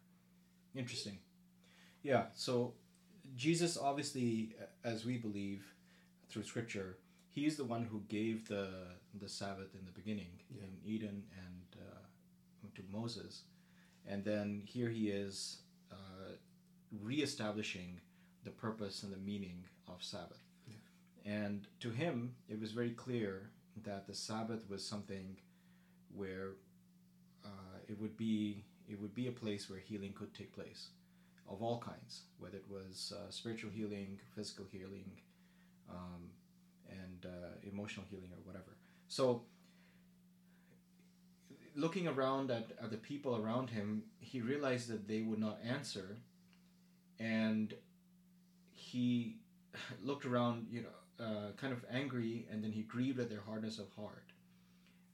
Interesting. 0.74 1.18
Yeah, 2.02 2.26
so 2.34 2.74
Jesus 3.36 3.76
obviously, 3.76 4.54
as 4.84 5.04
we 5.04 5.16
believe 5.18 5.64
through 6.30 6.44
Scripture, 6.44 6.98
he's 7.28 7.56
the 7.56 7.64
one 7.64 7.84
who 7.84 8.02
gave 8.08 8.48
the 8.48 8.68
the 9.20 9.28
Sabbath 9.28 9.74
in 9.74 9.84
the 9.84 9.92
beginning 9.92 10.28
yeah. 10.54 10.62
in 10.62 10.70
Eden 10.84 11.24
and 11.36 11.82
uh, 11.82 11.98
to 12.74 12.82
Moses, 12.90 13.42
and 14.06 14.24
then 14.24 14.62
here 14.64 14.88
he 14.88 15.08
is 15.08 15.58
uh, 15.92 16.32
reestablishing 17.02 18.00
the 18.44 18.50
purpose 18.50 19.02
and 19.02 19.12
the 19.12 19.18
meaning 19.18 19.64
of 19.88 20.02
Sabbath. 20.02 20.42
Yeah. 20.66 21.32
And 21.32 21.66
to 21.80 21.90
him, 21.90 22.34
it 22.48 22.60
was 22.60 22.72
very 22.72 22.90
clear 22.90 23.50
that 23.84 24.06
the 24.06 24.14
Sabbath 24.14 24.68
was 24.68 24.84
something 24.84 25.36
where 26.14 26.52
uh, 27.44 27.78
it 27.88 28.00
would 28.00 28.16
be 28.16 28.64
it 28.88 28.98
would 29.00 29.14
be 29.14 29.28
a 29.28 29.32
place 29.32 29.68
where 29.68 29.78
healing 29.78 30.12
could 30.14 30.32
take 30.32 30.54
place 30.54 30.88
of 31.48 31.62
all 31.62 31.78
kinds, 31.78 32.22
whether 32.38 32.56
it 32.56 32.64
was 32.68 33.12
uh, 33.16 33.30
spiritual 33.30 33.70
healing, 33.70 34.18
physical 34.34 34.66
healing, 34.70 35.10
um, 35.90 36.30
and 36.90 37.26
uh, 37.26 37.56
emotional 37.62 38.06
healing 38.08 38.30
or 38.32 38.40
whatever. 38.44 38.76
So, 39.08 39.42
looking 41.78 42.08
around 42.08 42.50
at, 42.50 42.66
at 42.82 42.90
the 42.90 42.96
people 42.96 43.36
around 43.36 43.70
him, 43.70 44.02
he 44.20 44.40
realized 44.40 44.88
that 44.88 45.08
they 45.08 45.20
would 45.20 45.38
not 45.38 45.58
answer, 45.64 46.16
and 47.18 47.74
he 48.72 49.36
looked 50.02 50.26
around, 50.26 50.66
you 50.70 50.82
know, 50.82 51.24
uh, 51.24 51.52
kind 51.56 51.72
of 51.72 51.84
angry, 51.90 52.46
and 52.50 52.62
then 52.62 52.72
he 52.72 52.82
grieved 52.82 53.18
at 53.18 53.30
their 53.30 53.42
hardness 53.46 53.78
of 53.78 53.86
heart. 53.96 54.32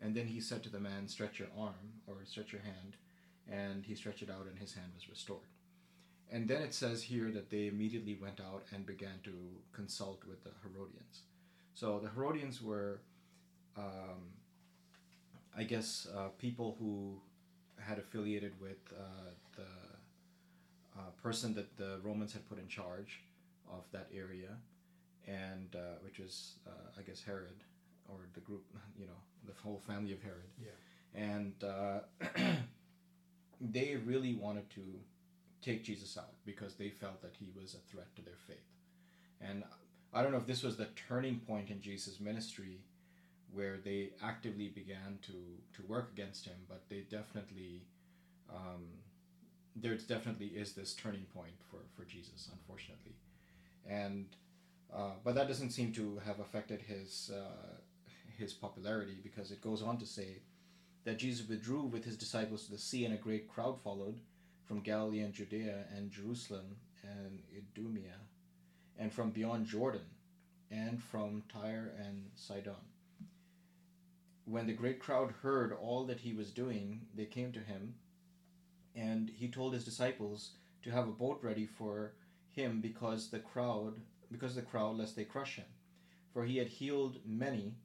And 0.02 0.14
then 0.14 0.26
he 0.26 0.40
said 0.40 0.62
to 0.64 0.68
the 0.68 0.80
man, 0.80 1.08
Stretch 1.08 1.38
your 1.38 1.48
arm 1.56 2.00
or 2.06 2.16
stretch 2.24 2.52
your 2.52 2.60
hand 2.60 2.96
and 3.50 3.84
he 3.84 3.94
stretched 3.94 4.22
it 4.22 4.30
out 4.30 4.46
and 4.46 4.58
his 4.58 4.74
hand 4.74 4.88
was 4.94 5.08
restored. 5.08 5.40
And 6.30 6.48
then 6.48 6.62
it 6.62 6.74
says 6.74 7.02
here 7.02 7.30
that 7.30 7.50
they 7.50 7.66
immediately 7.66 8.18
went 8.20 8.40
out 8.40 8.64
and 8.72 8.86
began 8.86 9.20
to 9.24 9.32
consult 9.72 10.24
with 10.26 10.42
the 10.42 10.50
Herodians. 10.62 11.22
So 11.74 12.00
the 12.00 12.08
Herodians 12.08 12.62
were, 12.62 13.00
um, 13.76 14.32
I 15.56 15.64
guess, 15.64 16.08
uh, 16.16 16.28
people 16.38 16.76
who 16.78 17.20
had 17.80 17.98
affiliated 17.98 18.52
with 18.60 18.78
uh, 18.92 19.30
the 19.56 20.98
uh, 20.98 21.10
person 21.22 21.54
that 21.54 21.76
the 21.76 21.98
Romans 22.02 22.32
had 22.32 22.48
put 22.48 22.58
in 22.58 22.68
charge 22.68 23.20
of 23.70 23.84
that 23.92 24.08
area, 24.14 24.56
and 25.26 25.74
uh, 25.74 25.98
which 26.02 26.18
was, 26.18 26.54
uh, 26.66 26.98
I 26.98 27.02
guess, 27.02 27.22
Herod, 27.22 27.62
or 28.08 28.18
the 28.34 28.40
group, 28.40 28.64
you 28.98 29.06
know, 29.06 29.20
the 29.46 29.52
whole 29.62 29.80
family 29.86 30.12
of 30.12 30.22
Herod. 30.22 30.50
Yeah. 30.60 30.70
And 31.14 31.54
uh, 31.62 32.00
they 33.60 33.96
really 34.04 34.34
wanted 34.34 34.68
to 34.70 34.82
take 35.62 35.84
Jesus 35.84 36.18
out 36.18 36.34
because 36.44 36.74
they 36.74 36.90
felt 36.90 37.22
that 37.22 37.34
he 37.38 37.48
was 37.58 37.74
a 37.74 37.90
threat 37.90 38.14
to 38.16 38.22
their 38.22 38.36
faith. 38.46 38.56
And 39.40 39.62
I 40.12 40.22
don't 40.22 40.32
know 40.32 40.38
if 40.38 40.46
this 40.46 40.62
was 40.62 40.76
the 40.76 40.88
turning 41.08 41.40
point 41.40 41.70
in 41.70 41.80
Jesus' 41.80 42.20
ministry 42.20 42.80
where 43.54 43.78
they 43.84 44.10
actively 44.22 44.68
began 44.68 45.18
to, 45.22 45.32
to 45.74 45.86
work 45.88 46.10
against 46.12 46.44
him, 46.44 46.56
but 46.68 46.82
they 46.88 47.04
definitely, 47.10 47.82
um, 48.50 48.84
there 49.76 49.96
definitely 49.96 50.48
is 50.48 50.72
this 50.72 50.94
turning 50.94 51.26
point 51.34 51.54
for, 51.70 51.78
for 51.96 52.04
Jesus, 52.08 52.48
unfortunately. 52.52 53.14
And, 53.88 54.26
uh, 54.94 55.12
but 55.22 55.34
that 55.34 55.48
doesn't 55.48 55.70
seem 55.70 55.92
to 55.92 56.20
have 56.26 56.40
affected 56.40 56.80
his, 56.82 57.30
uh, 57.34 57.76
his 58.38 58.52
popularity 58.52 59.18
because 59.22 59.50
it 59.50 59.60
goes 59.60 59.82
on 59.82 59.98
to 59.98 60.06
say 60.06 60.38
that 61.04 61.18
Jesus 61.18 61.48
withdrew 61.48 61.82
with 61.82 62.04
his 62.04 62.16
disciples 62.16 62.64
to 62.64 62.72
the 62.72 62.78
sea 62.78 63.04
and 63.04 63.14
a 63.14 63.18
great 63.18 63.48
crowd 63.48 63.80
followed 63.82 64.18
from 64.64 64.80
Galilee 64.80 65.20
and 65.20 65.34
Judea 65.34 65.84
and 65.94 66.10
Jerusalem 66.10 66.76
and 67.02 67.40
Idumea 67.54 68.16
and 68.98 69.12
from 69.12 69.30
beyond 69.30 69.66
Jordan 69.66 70.06
and 70.70 71.02
from 71.02 71.42
Tyre 71.52 71.92
and 71.98 72.24
Sidon. 72.34 72.74
When 74.46 74.66
the 74.66 74.72
great 74.72 75.00
crowd 75.00 75.32
heard 75.42 75.72
all 75.72 76.04
that 76.04 76.20
he 76.20 76.32
was 76.34 76.50
doing, 76.50 77.06
they 77.14 77.24
came 77.24 77.52
to 77.52 77.60
him, 77.60 77.94
and 78.94 79.30
he 79.30 79.48
told 79.48 79.72
his 79.72 79.84
disciples 79.84 80.50
to 80.82 80.90
have 80.90 81.08
a 81.08 81.12
boat 81.12 81.40
ready 81.42 81.66
for 81.66 82.12
him 82.50 82.80
because 82.80 83.30
the 83.30 83.38
crowd 83.38 83.94
because 84.30 84.54
the 84.54 84.62
crowd 84.62 84.96
lest 84.96 85.16
they 85.16 85.24
crush 85.24 85.56
him. 85.56 85.66
For 86.32 86.44
he 86.44 86.56
had 86.56 86.66
healed 86.66 87.18
many, 87.24 87.76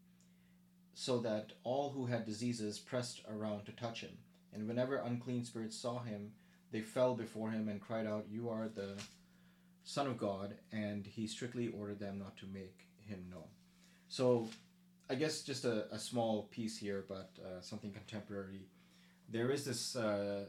so 0.96 1.20
that 1.20 1.54
all 1.64 1.92
who 1.92 2.08
had 2.08 2.26
diseases 2.26 2.80
pressed 2.80 3.22
around 3.30 3.66
to 3.66 3.72
touch 3.72 4.02
him. 4.02 4.18
And 4.54 4.68
whenever 4.68 4.98
unclean 4.98 5.46
spirits 5.46 5.78
saw 5.78 6.00
him, 6.00 6.32
they 6.72 6.82
fell 6.82 7.16
before 7.16 7.52
him 7.52 7.70
and 7.70 7.80
cried 7.80 8.08
out, 8.08 8.26
You 8.30 8.50
are 8.50 8.68
the 8.68 8.96
Son 9.84 10.08
of 10.08 10.18
God, 10.18 10.56
and 10.72 11.06
he 11.06 11.28
strictly 11.28 11.68
ordered 11.68 12.00
them 12.00 12.18
not 12.20 12.36
to 12.38 12.46
make 12.48 12.88
him 13.08 13.26
known. 13.30 13.48
So, 14.08 14.50
I 15.10 15.16
guess 15.16 15.42
just 15.42 15.66
a, 15.66 15.92
a 15.94 16.00
small 16.00 16.44
piece 16.52 16.78
here, 16.78 17.04
but 17.08 17.32
uh, 17.44 17.62
something 17.62 17.92
contemporary. 17.92 18.68
There 19.30 19.52
is 19.52 19.66
this 19.66 19.96
uh, 19.96 20.46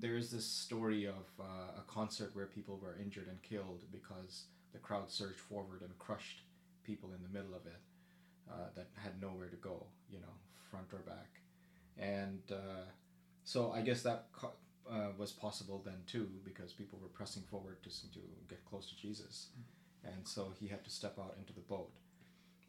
there 0.00 0.16
is 0.16 0.30
this 0.30 0.44
story 0.44 1.06
of 1.06 1.26
uh, 1.38 1.78
a 1.78 1.82
concert 1.86 2.30
where 2.34 2.46
people 2.46 2.78
were 2.82 2.96
injured 3.00 3.28
and 3.28 3.40
killed 3.42 3.84
because 3.92 4.44
the 4.72 4.78
crowd 4.78 5.10
surged 5.10 5.38
forward 5.38 5.82
and 5.82 5.96
crushed 5.98 6.42
people 6.82 7.10
in 7.12 7.22
the 7.22 7.28
middle 7.28 7.54
of 7.54 7.66
it 7.66 7.80
uh, 8.50 8.68
that 8.74 8.88
had 8.96 9.20
nowhere 9.20 9.48
to 9.48 9.56
go, 9.56 9.86
you 10.10 10.18
know, 10.20 10.34
front 10.70 10.86
or 10.92 11.00
back, 11.00 11.40
and 11.98 12.40
uh, 12.50 12.86
so 13.44 13.72
I 13.72 13.82
guess 13.82 14.02
that 14.02 14.26
co- 14.32 14.54
uh, 14.90 15.10
was 15.16 15.30
possible 15.32 15.82
then 15.84 16.02
too 16.06 16.28
because 16.44 16.72
people 16.72 16.98
were 17.00 17.08
pressing 17.08 17.42
forward 17.44 17.82
to 17.84 17.90
to 17.90 18.20
get 18.48 18.64
close 18.64 18.88
to 18.88 18.96
Jesus, 18.96 19.48
and 20.04 20.26
so 20.26 20.52
he 20.58 20.66
had 20.66 20.82
to 20.84 20.90
step 20.90 21.16
out 21.18 21.36
into 21.38 21.52
the 21.52 21.60
boat, 21.60 21.92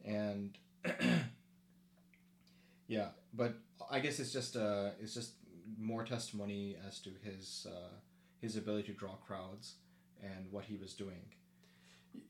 and 0.04 0.56
yeah, 2.88 3.08
but 3.34 3.54
I 3.90 4.00
guess 4.00 4.18
it's 4.18 4.32
just 4.32 4.56
uh, 4.56 4.90
it's 5.00 5.14
just 5.14 5.32
more 5.78 6.04
testimony 6.04 6.76
as 6.86 7.00
to 7.00 7.10
his 7.22 7.66
uh, 7.70 7.94
his 8.40 8.56
ability 8.56 8.92
to 8.92 8.92
draw 8.92 9.14
crowds 9.26 9.74
and 10.22 10.50
what 10.50 10.64
he 10.64 10.76
was 10.76 10.94
doing. 10.94 11.22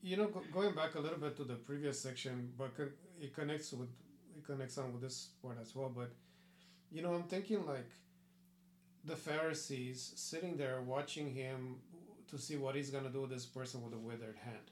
You 0.01 0.17
know, 0.17 0.27
go, 0.27 0.41
going 0.53 0.75
back 0.75 0.95
a 0.95 0.99
little 0.99 1.17
bit 1.17 1.37
to 1.37 1.43
the 1.43 1.55
previous 1.55 1.99
section, 1.99 2.51
but 2.57 2.71
it 3.21 3.33
connects 3.33 3.71
with 3.71 3.89
it 4.35 4.45
connects 4.45 4.77
on 4.77 4.93
with 4.93 5.01
this 5.01 5.29
part 5.41 5.57
as 5.61 5.75
well. 5.75 5.91
But 5.95 6.11
you 6.91 7.01
know, 7.01 7.13
I'm 7.13 7.23
thinking 7.23 7.65
like 7.65 7.89
the 9.05 9.15
Pharisees 9.15 10.13
sitting 10.15 10.57
there 10.57 10.81
watching 10.81 11.33
him 11.33 11.75
to 12.29 12.37
see 12.37 12.57
what 12.57 12.75
he's 12.75 12.89
gonna 12.89 13.09
do 13.09 13.21
with 13.21 13.29
this 13.29 13.45
person 13.45 13.81
with 13.81 13.93
a 13.93 13.97
withered 13.97 14.35
hand, 14.43 14.71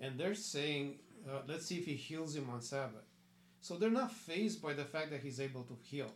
and 0.00 0.18
they're 0.18 0.34
saying, 0.34 0.98
uh, 1.28 1.42
"Let's 1.46 1.66
see 1.66 1.78
if 1.78 1.84
he 1.84 1.94
heals 1.94 2.34
him 2.34 2.50
on 2.50 2.60
Sabbath." 2.60 3.04
So 3.60 3.76
they're 3.76 3.90
not 3.90 4.12
fazed 4.12 4.62
by 4.62 4.72
the 4.72 4.84
fact 4.84 5.10
that 5.10 5.20
he's 5.20 5.40
able 5.40 5.62
to 5.64 5.76
heal. 5.82 6.10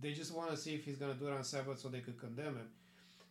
They 0.00 0.12
just 0.12 0.34
want 0.34 0.50
to 0.50 0.56
see 0.56 0.74
if 0.74 0.84
he's 0.84 0.96
gonna 0.96 1.14
do 1.14 1.28
it 1.28 1.32
on 1.32 1.44
Sabbath 1.44 1.78
so 1.78 1.88
they 1.88 2.00
could 2.00 2.18
condemn 2.18 2.56
him. 2.56 2.68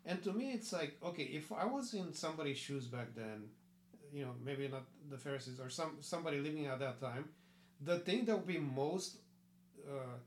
And 0.06 0.24
to 0.24 0.34
me, 0.34 0.52
it's 0.52 0.74
like, 0.74 0.98
okay, 1.04 1.24
if 1.24 1.52
I 1.52 1.66
was 1.66 1.94
in 1.94 2.14
somebody's 2.14 2.58
shoes 2.58 2.88
back 2.88 3.14
then, 3.16 3.44
you 4.14 4.26
know, 4.26 4.34
maybe 4.44 4.68
not 4.68 4.84
the 5.10 5.18
Pharisees 5.18 5.60
or 5.60 5.70
some 5.70 5.98
somebody 6.02 6.40
living 6.40 6.66
at 6.66 6.80
that 6.80 7.00
time, 7.00 7.26
the 7.82 8.00
thing 8.00 8.26
that 8.26 8.36
would 8.36 8.48
be 8.48 8.58
most, 8.58 9.18
uh, 9.88 10.18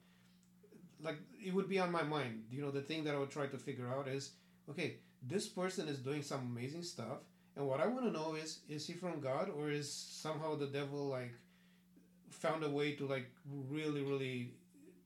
like, 1.03 1.19
it 1.45 1.53
would 1.53 1.69
be 1.69 1.79
on 1.79 1.91
my 1.91 2.03
mind. 2.03 2.45
You 2.51 2.63
know, 2.63 2.71
the 2.71 2.83
thing 2.83 3.05
that 3.05 3.15
I 3.15 3.19
would 3.19 3.31
try 3.31 3.47
to 3.47 3.59
figure 3.59 3.89
out 3.89 4.09
is, 4.09 4.33
okay, 4.71 4.97
this 5.23 5.49
person 5.49 5.89
is 5.89 5.99
doing 5.99 6.23
some 6.23 6.41
amazing 6.41 6.83
stuff, 6.83 7.19
and 7.57 7.67
what 7.67 7.81
I 7.81 7.87
want 7.87 8.05
to 8.07 8.11
know 8.11 8.35
is, 8.35 8.61
is 8.69 8.87
he 8.87 8.95
from 8.95 9.21
God 9.21 9.51
or 9.51 9.71
is 9.71 9.93
somehow 9.93 10.57
the 10.57 10.67
devil 10.67 11.07
like 11.07 11.33
found 12.35 12.65
a 12.65 12.71
way 12.71 12.93
to 12.97 13.07
like 13.07 13.27
really, 13.71 14.03
really 14.03 14.53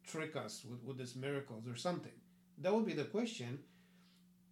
trick 0.06 0.36
us 0.36 0.64
with 0.68 0.82
with 0.84 0.98
his 0.98 1.16
miracles 1.16 1.64
or 1.68 1.76
something? 1.76 2.12
That 2.58 2.74
would 2.74 2.86
be 2.86 2.94
the 2.94 3.04
question. 3.04 3.60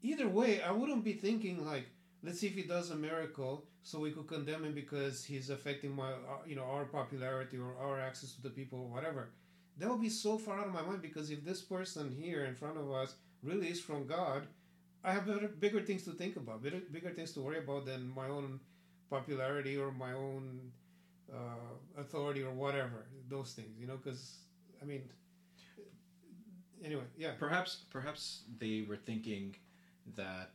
Either 0.02 0.28
way, 0.28 0.62
I 0.62 0.70
wouldn't 0.70 1.04
be 1.04 1.14
thinking 1.14 1.66
like 1.66 1.86
let's 2.22 2.40
see 2.40 2.48
if 2.48 2.54
he 2.54 2.62
does 2.62 2.90
a 2.90 2.96
miracle 2.96 3.64
so 3.82 4.00
we 4.00 4.10
could 4.10 4.26
condemn 4.26 4.64
him 4.64 4.74
because 4.74 5.24
he's 5.24 5.50
affecting 5.50 5.94
my 5.94 6.10
uh, 6.10 6.42
you 6.46 6.56
know 6.56 6.64
our 6.64 6.84
popularity 6.84 7.56
or 7.56 7.76
our 7.80 8.00
access 8.00 8.32
to 8.32 8.42
the 8.42 8.50
people 8.50 8.80
or 8.80 8.88
whatever 8.88 9.30
that 9.78 9.88
would 9.88 10.00
be 10.00 10.08
so 10.08 10.38
far 10.38 10.58
out 10.58 10.66
of 10.66 10.72
my 10.72 10.82
mind 10.82 11.02
because 11.02 11.30
if 11.30 11.44
this 11.44 11.60
person 11.60 12.10
here 12.10 12.44
in 12.44 12.54
front 12.54 12.78
of 12.78 12.90
us 12.90 13.14
really 13.42 13.68
is 13.68 13.80
from 13.80 14.06
god 14.06 14.46
i 15.04 15.12
have 15.12 15.26
better, 15.26 15.48
bigger 15.48 15.80
things 15.80 16.02
to 16.04 16.10
think 16.10 16.36
about 16.36 16.62
bigger, 16.62 16.80
bigger 16.90 17.10
things 17.10 17.32
to 17.32 17.40
worry 17.40 17.58
about 17.58 17.86
than 17.86 18.12
my 18.14 18.26
own 18.28 18.58
popularity 19.10 19.76
or 19.76 19.92
my 19.92 20.12
own 20.12 20.72
uh, 21.32 22.00
authority 22.00 22.42
or 22.42 22.52
whatever 22.52 23.06
those 23.28 23.52
things 23.52 23.78
you 23.80 23.86
know 23.86 23.96
because 23.96 24.38
i 24.82 24.84
mean 24.84 25.02
anyway 26.84 27.02
yeah 27.16 27.32
Perhaps, 27.38 27.84
perhaps 27.90 28.42
they 28.58 28.84
were 28.88 28.96
thinking 28.96 29.54
that 30.16 30.50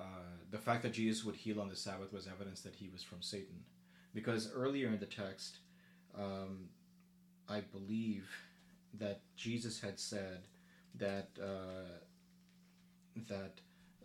uh, 0.00 0.04
the 0.50 0.58
fact 0.58 0.82
that 0.82 0.92
Jesus 0.92 1.24
would 1.24 1.36
heal 1.36 1.60
on 1.60 1.68
the 1.68 1.76
Sabbath 1.76 2.12
was 2.12 2.26
evidence 2.26 2.62
that 2.62 2.74
he 2.74 2.88
was 2.88 3.02
from 3.02 3.20
Satan, 3.20 3.62
because 4.14 4.50
earlier 4.54 4.88
in 4.88 4.98
the 4.98 5.04
text, 5.04 5.58
um, 6.18 6.70
I 7.50 7.60
believe 7.60 8.26
that 8.98 9.20
Jesus 9.36 9.78
had 9.78 10.00
said 10.00 10.38
that 10.94 11.28
uh, 11.38 11.98
that 13.28 13.60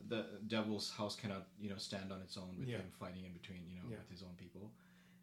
the 0.09 0.25
devil's 0.47 0.91
house 0.91 1.15
cannot, 1.15 1.47
you 1.61 1.69
know, 1.69 1.77
stand 1.77 2.11
on 2.11 2.19
its 2.21 2.35
own 2.37 2.57
with 2.59 2.67
Yeah. 2.67 2.77
him 2.77 2.91
fighting 2.99 3.23
in 3.25 3.31
between, 3.31 3.61
you 3.69 3.77
know, 3.77 3.89
Yeah. 3.89 3.97
with 3.99 4.09
his 4.09 4.21
own 4.21 4.35
people, 4.37 4.69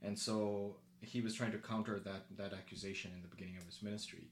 and 0.03 0.19
so 0.19 0.77
he 1.01 1.21
was 1.21 1.35
trying 1.35 1.53
to 1.53 1.59
counter 1.59 1.99
that 2.01 2.25
that 2.37 2.53
accusation 2.53 3.11
in 3.15 3.23
the 3.23 3.29
beginning 3.29 3.57
of 3.59 3.65
his 3.67 3.83
ministry, 3.83 4.29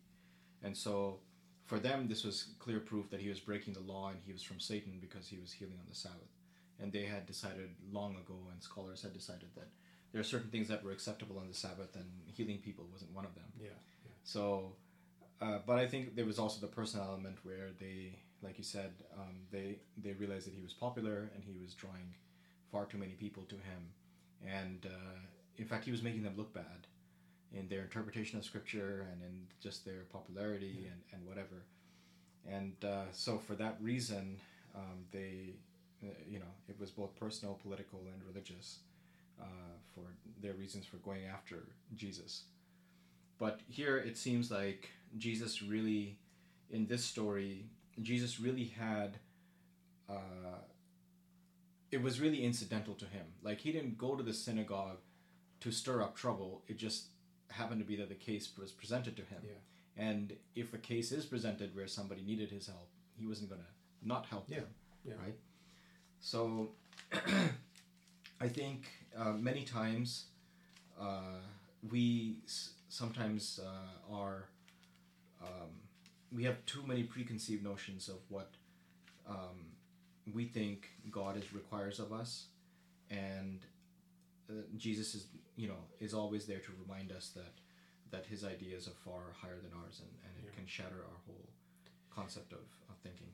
and 0.62 0.76
so 0.76 1.18
for 1.66 1.78
them 1.78 2.08
this 2.08 2.24
was 2.24 2.48
clear 2.58 2.80
proof 2.80 3.10
that 3.10 3.20
he 3.20 3.28
was 3.28 3.40
breaking 3.40 3.74
the 3.74 3.80
law 3.80 4.08
and 4.08 4.18
he 4.26 4.32
was 4.32 4.42
from 4.42 4.58
Satan 4.58 4.98
because 5.00 5.28
he 5.28 5.38
was 5.38 5.52
healing 5.52 5.78
on 5.80 5.88
the 5.88 5.94
Sabbath, 5.94 6.32
and 6.80 6.92
they 6.92 7.04
had 7.04 7.26
decided 7.26 7.70
long 7.92 8.16
ago, 8.16 8.38
and 8.52 8.62
scholars 8.62 9.02
had 9.02 9.12
decided 9.12 9.48
that 9.54 9.68
there 10.12 10.20
are 10.20 10.24
certain 10.24 10.50
things 10.50 10.68
that 10.68 10.82
were 10.82 10.90
acceptable 10.92 11.38
on 11.38 11.46
the 11.48 11.54
Sabbath, 11.54 11.94
and 11.94 12.06
healing 12.26 12.58
people 12.58 12.84
wasn't 12.92 13.12
one 13.14 13.24
of 13.24 13.34
them. 13.34 13.44
yeah 13.60 13.68
yeah. 14.04 14.10
So, 14.24 14.72
uh, 15.40 15.58
but 15.66 15.78
I 15.78 15.86
think 15.86 16.16
there 16.16 16.26
was 16.26 16.38
also 16.38 16.60
the 16.60 16.72
personal 16.72 17.06
element 17.06 17.38
where 17.44 17.68
they, 17.78 18.18
like 18.42 18.58
you 18.58 18.64
said, 18.64 18.92
um, 19.18 19.36
they 19.50 19.78
they 19.96 20.12
realized 20.12 20.46
that 20.46 20.54
he 20.54 20.62
was 20.62 20.72
popular 20.72 21.30
and 21.34 21.44
he 21.44 21.54
was 21.62 21.74
drawing 21.74 22.14
far 22.72 22.86
too 22.86 22.98
many 22.98 23.12
people 23.12 23.44
to 23.44 23.56
him, 23.56 23.82
and 24.44 24.86
uh, 24.86 25.20
in 25.60 25.66
fact, 25.66 25.84
he 25.84 25.90
was 25.90 26.02
making 26.02 26.22
them 26.22 26.32
look 26.36 26.54
bad 26.54 26.86
in 27.52 27.68
their 27.68 27.82
interpretation 27.82 28.38
of 28.38 28.44
scripture 28.44 29.06
and 29.12 29.22
in 29.22 29.46
just 29.60 29.84
their 29.84 30.04
popularity 30.10 30.88
and, 30.90 31.02
and 31.12 31.26
whatever. 31.28 31.64
And 32.50 32.72
uh, 32.82 33.04
so, 33.12 33.36
for 33.36 33.54
that 33.56 33.76
reason, 33.78 34.38
um, 34.74 35.04
they, 35.12 35.56
uh, 36.02 36.12
you 36.26 36.38
know, 36.38 36.52
it 36.68 36.80
was 36.80 36.90
both 36.90 37.14
personal, 37.20 37.58
political, 37.62 38.00
and 38.10 38.22
religious 38.26 38.78
uh, 39.38 39.44
for 39.94 40.04
their 40.40 40.54
reasons 40.54 40.86
for 40.86 40.96
going 40.96 41.26
after 41.26 41.56
Jesus. 41.94 42.44
But 43.38 43.60
here 43.68 43.98
it 43.98 44.16
seems 44.16 44.50
like 44.50 44.88
Jesus 45.18 45.62
really, 45.62 46.16
in 46.70 46.86
this 46.86 47.04
story, 47.04 47.66
Jesus 48.00 48.40
really 48.40 48.72
had. 48.78 49.18
Uh, 50.08 50.58
it 51.92 52.00
was 52.00 52.20
really 52.20 52.44
incidental 52.44 52.94
to 52.94 53.04
him. 53.04 53.26
Like 53.42 53.60
he 53.60 53.72
didn't 53.72 53.98
go 53.98 54.14
to 54.14 54.22
the 54.22 54.32
synagogue 54.32 54.98
to 55.60 55.70
stir 55.70 56.02
up 56.02 56.16
trouble. 56.16 56.62
It 56.68 56.78
just 56.78 57.06
happened 57.48 57.80
to 57.80 57.86
be 57.86 57.96
that 57.96 58.08
the 58.08 58.14
case 58.14 58.50
was 58.58 58.70
presented 58.72 59.16
to 59.16 59.22
him. 59.22 59.40
Yeah. 59.44 59.52
And 60.02 60.32
if 60.54 60.72
a 60.72 60.78
case 60.78 61.12
is 61.12 61.26
presented 61.26 61.74
where 61.76 61.86
somebody 61.88 62.22
needed 62.22 62.50
his 62.50 62.66
help, 62.66 62.88
he 63.18 63.26
wasn't 63.26 63.50
going 63.50 63.60
to 63.60 64.08
not 64.08 64.26
help 64.26 64.44
Yeah, 64.48 64.60
them. 64.60 64.68
yeah. 65.04 65.14
Right? 65.22 65.34
So 66.20 66.70
I 68.40 68.48
think 68.48 68.86
uh, 69.16 69.32
many 69.32 69.64
times 69.64 70.26
uh, 70.98 71.40
we 71.90 72.38
s- 72.46 72.70
sometimes 72.88 73.60
uh, 73.62 74.14
are, 74.14 74.44
um, 75.42 75.70
we 76.32 76.44
have 76.44 76.64
too 76.66 76.82
many 76.86 77.02
preconceived 77.02 77.62
notions 77.64 78.08
of 78.08 78.18
what 78.28 78.50
um, 79.28 79.72
we 80.32 80.44
think 80.46 80.88
God 81.10 81.36
is 81.36 81.52
requires 81.52 81.98
of 81.98 82.12
us. 82.12 82.46
And 83.10 83.60
uh, 84.48 84.52
Jesus 84.76 85.14
is, 85.14 85.26
you 85.60 85.68
know, 85.72 85.82
is 86.06 86.12
always 86.20 86.44
there 86.50 86.62
to 86.68 86.72
remind 86.84 87.08
us 87.18 87.26
that 87.38 87.54
that 88.12 88.24
his 88.32 88.42
ideas 88.54 88.82
are 88.90 88.98
far 89.06 89.22
higher 89.40 89.60
than 89.64 89.72
ours 89.82 89.96
and, 90.04 90.12
and 90.24 90.32
it 90.38 90.44
Yeah. 90.50 90.56
can 90.58 90.66
shatter 90.76 91.00
our 91.10 91.18
whole 91.26 91.46
concept 92.18 92.50
of, 92.60 92.64
of 92.90 92.96
thinking. 93.04 93.30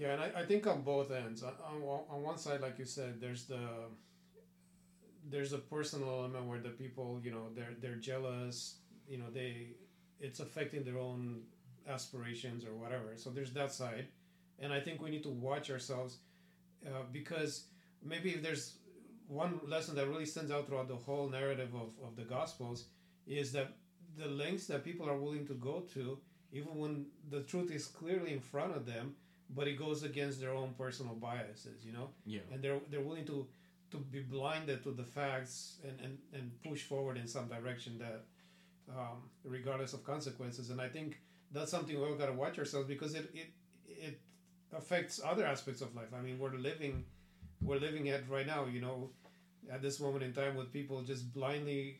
Yeah, 0.00 0.12
and 0.14 0.20
I, 0.26 0.28
I 0.42 0.44
think 0.50 0.66
on 0.66 0.82
both 0.82 1.10
ends. 1.10 1.42
On, 1.42 1.54
on, 1.70 1.76
one- 1.82 2.06
on 2.14 2.18
one 2.30 2.38
side, 2.38 2.60
like 2.66 2.78
you 2.78 2.84
said, 2.98 3.12
there's 3.20 3.44
the 3.54 3.64
there's 5.30 5.52
a 5.52 5.58
personal 5.58 6.08
element 6.10 6.44
where 6.46 6.58
the 6.60 6.70
people, 6.70 7.20
you 7.22 7.30
know, 7.30 7.46
they're 7.54 7.74
they're 7.80 7.96
jealous. 8.10 8.76
You 9.08 9.18
know, 9.18 9.30
they 9.32 9.68
it's 10.20 10.40
affecting 10.40 10.84
their 10.84 10.98
own 10.98 11.42
aspirations 11.88 12.64
or 12.64 12.74
whatever. 12.74 13.12
So 13.16 13.30
there's 13.30 13.52
that 13.52 13.72
side, 13.72 14.06
and 14.58 14.72
I 14.72 14.80
think 14.80 15.00
we 15.02 15.10
need 15.10 15.22
to 15.24 15.30
watch 15.48 15.70
ourselves 15.70 16.18
uh, 16.86 16.90
because 17.12 17.52
maybe 18.02 18.30
if 18.30 18.42
there's 18.42 18.64
one 19.28 19.60
lesson 19.66 19.94
that 19.96 20.08
really 20.08 20.26
stands 20.26 20.50
out 20.50 20.66
throughout 20.66 20.88
the 20.88 20.96
whole 20.96 21.28
narrative 21.28 21.74
of, 21.74 21.90
of 22.06 22.16
the 22.16 22.22
Gospels 22.22 22.86
is 23.26 23.52
that 23.52 23.72
the 24.16 24.26
lengths 24.26 24.66
that 24.66 24.84
people 24.84 25.08
are 25.08 25.16
willing 25.16 25.46
to 25.46 25.54
go 25.54 25.80
to, 25.94 26.18
even 26.52 26.74
when 26.76 27.06
the 27.30 27.42
truth 27.42 27.70
is 27.70 27.86
clearly 27.86 28.32
in 28.32 28.40
front 28.40 28.74
of 28.74 28.86
them, 28.86 29.14
but 29.54 29.68
it 29.68 29.78
goes 29.78 30.02
against 30.02 30.40
their 30.40 30.52
own 30.54 30.74
personal 30.78 31.14
biases, 31.14 31.84
you 31.84 31.92
know, 31.92 32.08
Yeah. 32.26 32.40
and 32.52 32.62
they're 32.62 32.80
they're 32.90 33.02
willing 33.02 33.26
to 33.26 33.46
to 33.90 33.96
be 33.98 34.20
blinded 34.20 34.82
to 34.84 34.90
the 34.92 35.04
facts 35.04 35.78
and 35.86 36.00
and, 36.00 36.18
and 36.32 36.62
push 36.62 36.82
forward 36.82 37.16
in 37.16 37.26
some 37.26 37.48
direction 37.48 37.98
that, 37.98 38.24
um, 38.90 39.18
regardless 39.44 39.92
of 39.92 40.04
consequences. 40.04 40.70
And 40.70 40.80
I 40.80 40.88
think 40.88 41.20
that's 41.52 41.70
something 41.70 42.00
we've 42.00 42.18
got 42.18 42.26
to 42.26 42.32
watch 42.32 42.58
ourselves 42.58 42.88
because 42.88 43.14
it 43.14 43.30
it 43.34 43.50
it 43.86 44.20
affects 44.76 45.20
other 45.24 45.46
aspects 45.46 45.80
of 45.80 45.94
life. 45.94 46.12
I 46.14 46.20
mean, 46.20 46.38
we're 46.38 46.54
living 46.56 47.04
we're 47.60 47.78
living 47.78 48.08
at 48.08 48.28
right 48.28 48.46
now, 48.46 48.66
you 48.66 48.80
know, 48.80 49.10
at 49.70 49.82
this 49.82 50.00
moment 50.00 50.24
in 50.24 50.32
time 50.32 50.56
with 50.56 50.72
people 50.72 51.02
just 51.02 51.32
blindly 51.32 51.98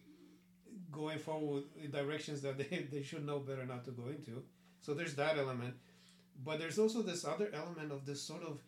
going 0.93 1.19
forward 1.19 1.65
in 1.83 1.91
directions 1.91 2.41
that 2.43 2.59
they, 2.71 2.87
they 2.91 3.03
should 3.03 3.27
know 3.27 3.39
better 3.39 3.67
not 3.67 3.85
to 3.85 3.91
go 3.91 4.09
into. 4.09 4.43
So 4.81 4.95
there's 4.95 5.15
that 5.15 5.39
element. 5.39 5.75
But 6.45 6.61
there's 6.61 6.79
also 6.79 7.03
this 7.03 7.25
other 7.25 7.51
element 7.53 7.91
of 7.91 8.07
this 8.07 8.23
sort 8.23 8.43
of 8.45 8.61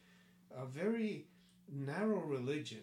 a 0.56 0.66
very 0.66 1.26
narrow 1.72 2.20
religion. 2.20 2.82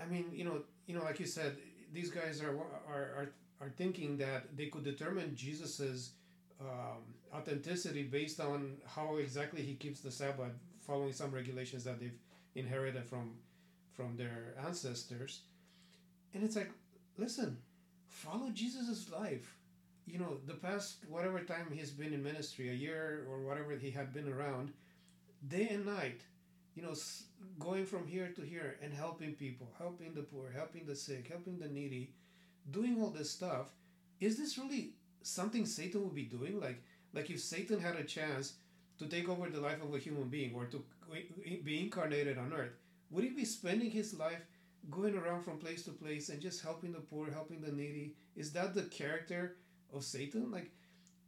I 0.00 0.06
mean, 0.06 0.26
you 0.32 0.44
know, 0.44 0.62
you 0.86 0.94
know, 0.94 1.04
like 1.04 1.20
you 1.20 1.26
said, 1.26 1.56
these 1.92 2.10
guys 2.10 2.40
are 2.42 2.56
are 2.88 3.02
are, 3.18 3.28
are 3.60 3.68
thinking 3.76 4.16
that 4.18 4.56
they 4.56 4.66
could 4.66 4.84
determine 4.84 5.36
Jesus's 5.36 6.12
um, 6.60 7.02
authenticity 7.34 8.04
based 8.04 8.40
on 8.40 8.76
how 8.86 9.16
exactly 9.16 9.62
he 9.62 9.74
keeps 9.74 10.00
the 10.00 10.10
Sabbath, 10.10 10.52
following 10.86 11.12
some 11.12 11.30
regulations 11.30 11.84
that 11.84 12.00
they've 12.00 12.18
inherited 12.56 13.04
from 13.04 13.34
from 13.94 14.16
their 14.16 14.54
ancestors. 14.66 15.42
And 16.34 16.44
it's 16.44 16.56
like, 16.56 16.70
listen, 17.16 17.56
follow 18.08 18.50
Jesus's 18.50 19.10
life. 19.10 19.54
You 20.06 20.18
know, 20.18 20.36
the 20.46 20.54
past 20.54 20.98
whatever 21.08 21.40
time 21.40 21.68
he's 21.72 21.90
been 21.90 22.12
in 22.12 22.22
ministry, 22.22 22.68
a 22.68 22.74
year 22.74 23.26
or 23.28 23.40
whatever 23.40 23.72
he 23.72 23.90
had 23.90 24.12
been 24.12 24.28
around, 24.28 24.72
day 25.48 25.68
and 25.70 25.86
night, 25.86 26.20
you 26.74 26.82
know, 26.82 26.94
going 27.58 27.86
from 27.86 28.06
here 28.06 28.28
to 28.36 28.42
here 28.42 28.76
and 28.82 28.92
helping 28.92 29.32
people, 29.32 29.68
helping 29.78 30.14
the 30.14 30.22
poor, 30.22 30.50
helping 30.54 30.84
the 30.84 30.94
sick, 30.94 31.28
helping 31.28 31.58
the 31.58 31.68
needy, 31.68 32.12
doing 32.70 33.00
all 33.00 33.10
this 33.10 33.30
stuff. 33.30 33.68
Is 34.20 34.36
this 34.36 34.58
really 34.58 34.92
something 35.22 35.66
Satan 35.66 36.04
would 36.04 36.14
be 36.14 36.24
doing? 36.24 36.60
Like, 36.60 36.82
like 37.12 37.30
if 37.30 37.40
Satan 37.40 37.80
had 37.80 37.96
a 37.96 38.04
chance 38.04 38.54
to 38.98 39.06
take 39.06 39.28
over 39.28 39.48
the 39.48 39.60
life 39.60 39.82
of 39.82 39.94
a 39.94 39.98
human 39.98 40.28
being 40.28 40.54
or 40.54 40.64
to 40.66 40.84
be 41.64 41.80
incarnated 41.80 42.38
on 42.38 42.52
earth, 42.52 42.72
would 43.10 43.24
he 43.24 43.30
be 43.30 43.44
spending 43.44 43.90
his 43.90 44.14
life 44.14 44.40
going 44.90 45.16
around 45.16 45.42
from 45.42 45.58
place 45.58 45.82
to 45.84 45.90
place 45.90 46.28
and 46.28 46.40
just 46.40 46.62
helping 46.62 46.92
the 46.92 47.00
poor, 47.00 47.30
helping 47.30 47.60
the 47.60 47.72
needy? 47.72 48.14
Is 48.36 48.52
that 48.52 48.74
the 48.74 48.82
character 48.82 49.56
of 49.92 50.04
Satan? 50.04 50.50
Like, 50.50 50.70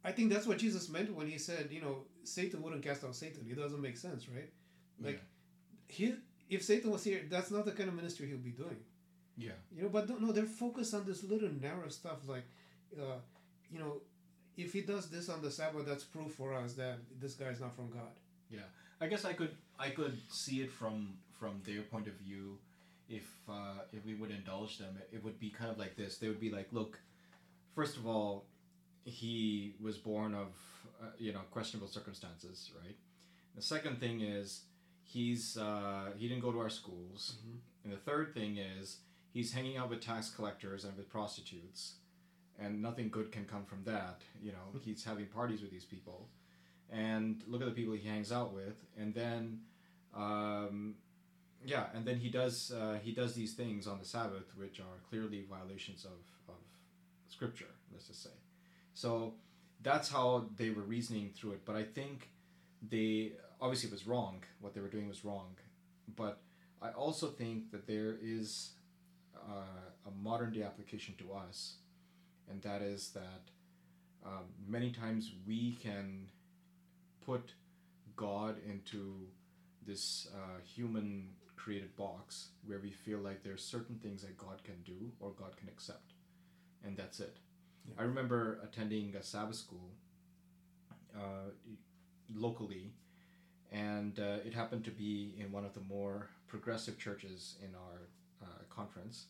I 0.03 0.11
think 0.11 0.31
that's 0.31 0.47
what 0.47 0.57
Jesus 0.57 0.89
meant 0.89 1.13
when 1.13 1.27
he 1.27 1.37
said, 1.37 1.69
you 1.71 1.81
know, 1.81 2.03
Satan 2.23 2.61
wouldn't 2.61 2.83
cast 2.83 3.03
out 3.03 3.15
Satan. 3.15 3.45
It 3.49 3.57
doesn't 3.57 3.81
make 3.81 3.97
sense, 3.97 4.27
right? 4.29 4.49
Like, 5.01 5.21
he, 5.87 6.15
if 6.49 6.63
Satan 6.63 6.91
was 6.91 7.03
here, 7.03 7.21
that's 7.29 7.51
not 7.51 7.65
the 7.65 7.71
kind 7.71 7.89
of 7.89 7.95
ministry 7.95 8.27
he'll 8.27 8.37
be 8.37 8.51
doing. 8.51 8.77
yeah. 9.37 9.51
You 9.75 9.83
know, 9.83 9.89
but 9.89 10.07
don't, 10.07 10.21
no, 10.21 10.31
they're 10.31 10.45
focused 10.45 10.93
on 10.93 11.05
this 11.05 11.23
little 11.23 11.49
narrow 11.61 11.89
stuff. 11.89 12.27
Like, 12.27 12.45
uh, 12.97 13.17
you 13.71 13.79
know, 13.79 14.01
if 14.59 14.73
he 14.73 14.81
does 14.81 15.09
this 15.09 15.29
on 15.29 15.41
the 15.41 15.49
Sabbath, 15.49 15.85
that's 15.85 16.03
proof 16.03 16.33
for 16.33 16.53
us 16.53 16.73
that 16.73 16.97
this 17.21 17.33
guy 17.33 17.47
is 17.47 17.61
not 17.61 17.75
from 17.75 17.89
God. 17.89 18.13
Yeah, 18.49 18.67
I 18.99 19.07
guess 19.07 19.23
I 19.23 19.33
could 19.33 19.55
I 19.79 19.89
could 19.89 20.17
see 20.29 20.61
it 20.61 20.71
from 20.71 21.13
from 21.39 21.61
their 21.65 21.81
point 21.83 22.07
of 22.07 22.13
view. 22.15 22.57
If 23.07 23.27
uh, 23.49 23.79
if 23.93 24.05
we 24.05 24.15
would 24.15 24.31
indulge 24.31 24.77
them, 24.77 24.97
it, 24.99 25.17
it 25.17 25.23
would 25.23 25.39
be 25.39 25.49
kind 25.49 25.71
of 25.71 25.77
like 25.77 25.95
this. 25.95 26.17
They 26.17 26.27
would 26.27 26.41
be 26.41 26.51
like, 26.51 26.67
look, 26.71 26.99
first 27.73 27.95
of 27.97 28.05
all, 28.05 28.45
he 29.05 29.75
was 29.81 29.97
born 29.97 30.35
of 30.35 30.49
uh, 31.01 31.05
you 31.17 31.31
know 31.31 31.41
questionable 31.51 31.87
circumstances, 31.87 32.71
right? 32.83 32.97
The 33.55 33.61
second 33.61 33.99
thing 33.99 34.21
is 34.21 34.63
he's 35.03 35.57
uh, 35.57 36.11
he 36.17 36.27
didn't 36.27 36.41
go 36.41 36.51
to 36.51 36.59
our 36.59 36.69
schools, 36.69 37.37
and 37.83 37.93
the 37.93 37.97
third 37.97 38.33
thing 38.33 38.57
is 38.57 38.97
he's 39.33 39.53
hanging 39.53 39.77
out 39.77 39.89
with 39.89 40.01
tax 40.01 40.29
collectors 40.29 40.83
and 40.83 40.95
with 40.97 41.09
prostitutes, 41.09 41.95
and 42.61 42.81
nothing 42.81 43.09
good 43.09 43.31
can 43.31 43.45
come 43.45 43.65
from 43.65 43.83
that. 43.85 44.21
You 44.41 44.51
know, 44.51 44.79
he's 44.81 45.03
having 45.03 45.27
parties 45.27 45.61
with 45.61 45.71
these 45.71 45.85
people 45.85 46.27
and 46.91 47.43
look 47.47 47.61
at 47.61 47.67
the 47.67 47.73
people 47.73 47.93
he 47.93 48.07
hangs 48.07 48.31
out 48.31 48.53
with, 48.53 48.75
and 48.97 49.13
then, 49.13 49.59
um, 50.15 50.95
yeah, 51.63 51.85
and 51.93 52.05
then 52.05 52.17
he 52.17 52.29
does 52.29 52.71
uh, 52.71 52.97
he 53.01 53.11
does 53.11 53.33
these 53.33 53.53
things 53.53 53.87
on 53.87 53.99
the 53.99 54.05
Sabbath, 54.05 54.55
which 54.57 54.79
are 54.79 54.97
clearly 55.09 55.45
violations 55.49 56.05
of, 56.05 56.19
of 56.47 56.55
Scripture. 57.27 57.67
Let's 57.91 58.07
just 58.07 58.23
say, 58.23 58.31
so 58.93 59.33
that's 59.81 60.09
how 60.09 60.45
they 60.57 60.71
were 60.71 60.81
reasoning 60.81 61.31
through 61.35 61.51
it. 61.51 61.65
But 61.65 61.75
I 61.75 61.83
think 61.83 62.29
they 62.81 63.33
obviously 63.61 63.89
it 63.89 63.93
was 63.93 64.07
wrong. 64.07 64.43
What 64.61 64.73
they 64.73 64.81
were 64.81 64.87
doing 64.89 65.07
was 65.07 65.23
wrong, 65.23 65.55
but 66.15 66.39
I 66.81 66.89
also 66.89 67.27
think 67.27 67.71
that 67.71 67.85
there 67.87 68.17
is 68.21 68.71
uh, 69.35 70.07
a 70.07 70.11
modern 70.23 70.53
day 70.53 70.63
application 70.63 71.13
to 71.19 71.33
us, 71.33 71.75
and 72.49 72.61
that 72.61 72.81
is 72.81 73.11
that 73.11 73.51
um, 74.25 74.45
many 74.67 74.91
times 74.91 75.31
we 75.47 75.77
can 75.81 76.29
put 77.25 77.53
God 78.15 78.57
into 78.67 79.27
this 79.85 80.27
uh, 80.35 80.59
human 80.63 81.29
created 81.55 81.95
box 81.95 82.49
where 82.65 82.79
we 82.79 82.91
feel 82.91 83.19
like 83.19 83.43
there's 83.43 83.63
certain 83.63 83.97
things 83.97 84.21
that 84.21 84.37
God 84.37 84.63
can 84.63 84.81
do 84.85 85.11
or 85.19 85.31
God 85.31 85.55
can 85.57 85.67
accept, 85.67 86.13
and 86.83 86.97
that's 86.97 87.19
it. 87.19 87.37
Yeah. 87.87 87.95
I 87.99 88.03
remember 88.03 88.59
attending 88.63 89.15
a 89.15 89.23
Sabbath 89.23 89.55
school 89.55 89.91
uh, 91.15 91.51
locally, 92.33 92.91
and 93.71 94.19
uh, 94.19 94.37
it 94.45 94.53
happened 94.53 94.85
to 94.85 94.91
be 94.91 95.35
in 95.39 95.51
one 95.51 95.65
of 95.65 95.73
the 95.73 95.81
more 95.81 96.29
progressive 96.47 96.97
churches 96.97 97.55
in 97.63 97.75
our 97.75 98.07
uh, 98.41 98.63
conference. 98.69 99.25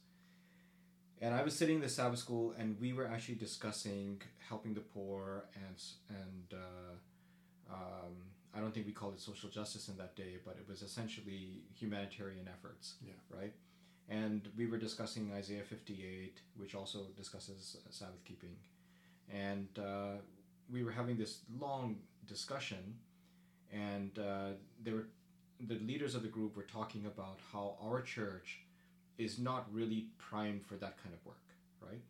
And 1.21 1.35
I 1.35 1.43
was 1.43 1.53
sitting 1.55 1.75
in 1.75 1.81
the 1.81 1.89
Sabbath 1.89 2.19
school, 2.19 2.53
and 2.57 2.79
we 2.79 2.93
were 2.93 3.05
actually 3.07 3.35
discussing 3.35 4.21
helping 4.47 4.73
the 4.73 4.81
poor 4.81 5.45
and 5.55 5.75
and 6.09 6.53
uh, 6.53 7.73
um, 7.73 8.13
I 8.55 8.59
don't 8.59 8.73
think 8.73 8.85
we 8.85 8.93
called 8.93 9.13
it 9.15 9.19
social 9.19 9.49
justice 9.49 9.89
in 9.89 9.97
that 9.97 10.15
day, 10.15 10.37
but 10.45 10.55
it 10.55 10.67
was 10.67 10.81
essentially 10.81 11.61
humanitarian 11.75 12.47
efforts. 12.47 12.95
Yeah. 13.05 13.13
Right. 13.29 13.53
And 14.09 14.49
we 14.57 14.65
were 14.65 14.77
discussing 14.77 15.31
Isaiah 15.33 15.63
58, 15.63 16.39
which 16.57 16.73
also 16.73 17.05
discusses 17.15 17.77
uh, 17.77 17.91
Sabbath 17.91 18.23
keeping. 18.25 18.55
And 19.31 19.67
uh, 19.77 20.17
we 20.71 20.83
were 20.83 20.91
having 20.91 21.15
this 21.15 21.41
long 21.59 21.97
discussion, 22.25 22.95
and 23.71 24.17
uh, 24.17 24.53
they 24.83 24.91
were, 24.91 25.07
the 25.59 25.75
leaders 25.75 26.15
of 26.15 26.23
the 26.23 26.27
group 26.27 26.55
were 26.57 26.63
talking 26.63 27.05
about 27.05 27.37
how 27.53 27.75
our 27.83 28.01
church 28.01 28.61
is 29.19 29.37
not 29.37 29.67
really 29.71 30.07
primed 30.17 30.65
for 30.65 30.75
that 30.75 30.97
kind 31.03 31.13
of 31.13 31.23
work, 31.25 31.43
right? 31.81 32.01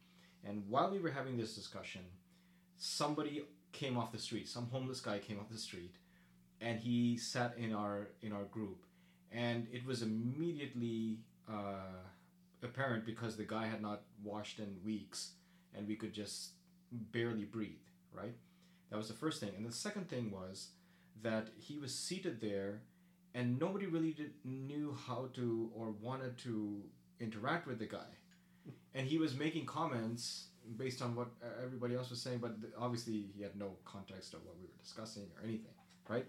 And 0.45 0.63
while 0.69 0.89
we 0.89 0.99
were 0.99 1.09
having 1.09 1.37
this 1.37 1.55
discussion, 1.55 2.01
somebody 2.77 3.43
came 3.73 3.97
off 3.97 4.11
the 4.11 4.19
street. 4.19 4.47
Some 4.47 4.67
homeless 4.67 5.01
guy 5.01 5.19
came 5.19 5.39
off 5.39 5.49
the 5.49 5.57
street, 5.57 5.95
and 6.61 6.79
he 6.79 7.17
sat 7.17 7.55
in 7.57 7.73
our 7.73 8.09
in 8.21 8.31
our 8.31 8.45
group, 8.45 8.85
and 9.31 9.67
it 9.73 9.85
was 9.85 10.01
immediately 10.01 11.19
uh, 11.49 11.99
apparent 12.63 13.05
because 13.05 13.35
the 13.35 13.43
guy 13.43 13.65
had 13.65 13.81
not 13.81 14.03
washed 14.23 14.59
in 14.59 14.77
weeks, 14.85 15.31
and 15.75 15.87
we 15.87 15.95
could 15.95 16.13
just 16.13 16.51
barely 16.91 17.43
breathe, 17.43 17.85
right? 18.13 18.35
That 18.91 18.97
was 18.97 19.07
the 19.07 19.13
first 19.13 19.39
thing. 19.39 19.51
And 19.57 19.65
the 19.65 19.71
second 19.71 20.09
thing 20.09 20.31
was 20.31 20.69
that 21.21 21.49
he 21.57 21.77
was 21.77 21.93
seated 21.93 22.39
there 22.39 22.81
and 23.33 23.59
nobody 23.59 23.85
really 23.85 24.13
did, 24.13 24.31
knew 24.43 24.97
how 25.07 25.29
to 25.35 25.69
or 25.75 25.91
wanted 26.01 26.37
to 26.39 26.81
interact 27.19 27.67
with 27.67 27.79
the 27.79 27.85
guy. 27.85 28.09
And 28.93 29.07
he 29.07 29.17
was 29.17 29.35
making 29.35 29.65
comments 29.65 30.47
based 30.77 31.01
on 31.01 31.15
what 31.15 31.29
everybody 31.63 31.95
else 31.95 32.09
was 32.09 32.21
saying, 32.21 32.39
but 32.39 32.55
obviously 32.77 33.25
he 33.35 33.41
had 33.41 33.55
no 33.55 33.77
context 33.85 34.33
of 34.33 34.45
what 34.45 34.55
we 34.57 34.65
were 34.65 34.81
discussing 34.81 35.23
or 35.35 35.43
anything, 35.43 35.73
right? 36.07 36.25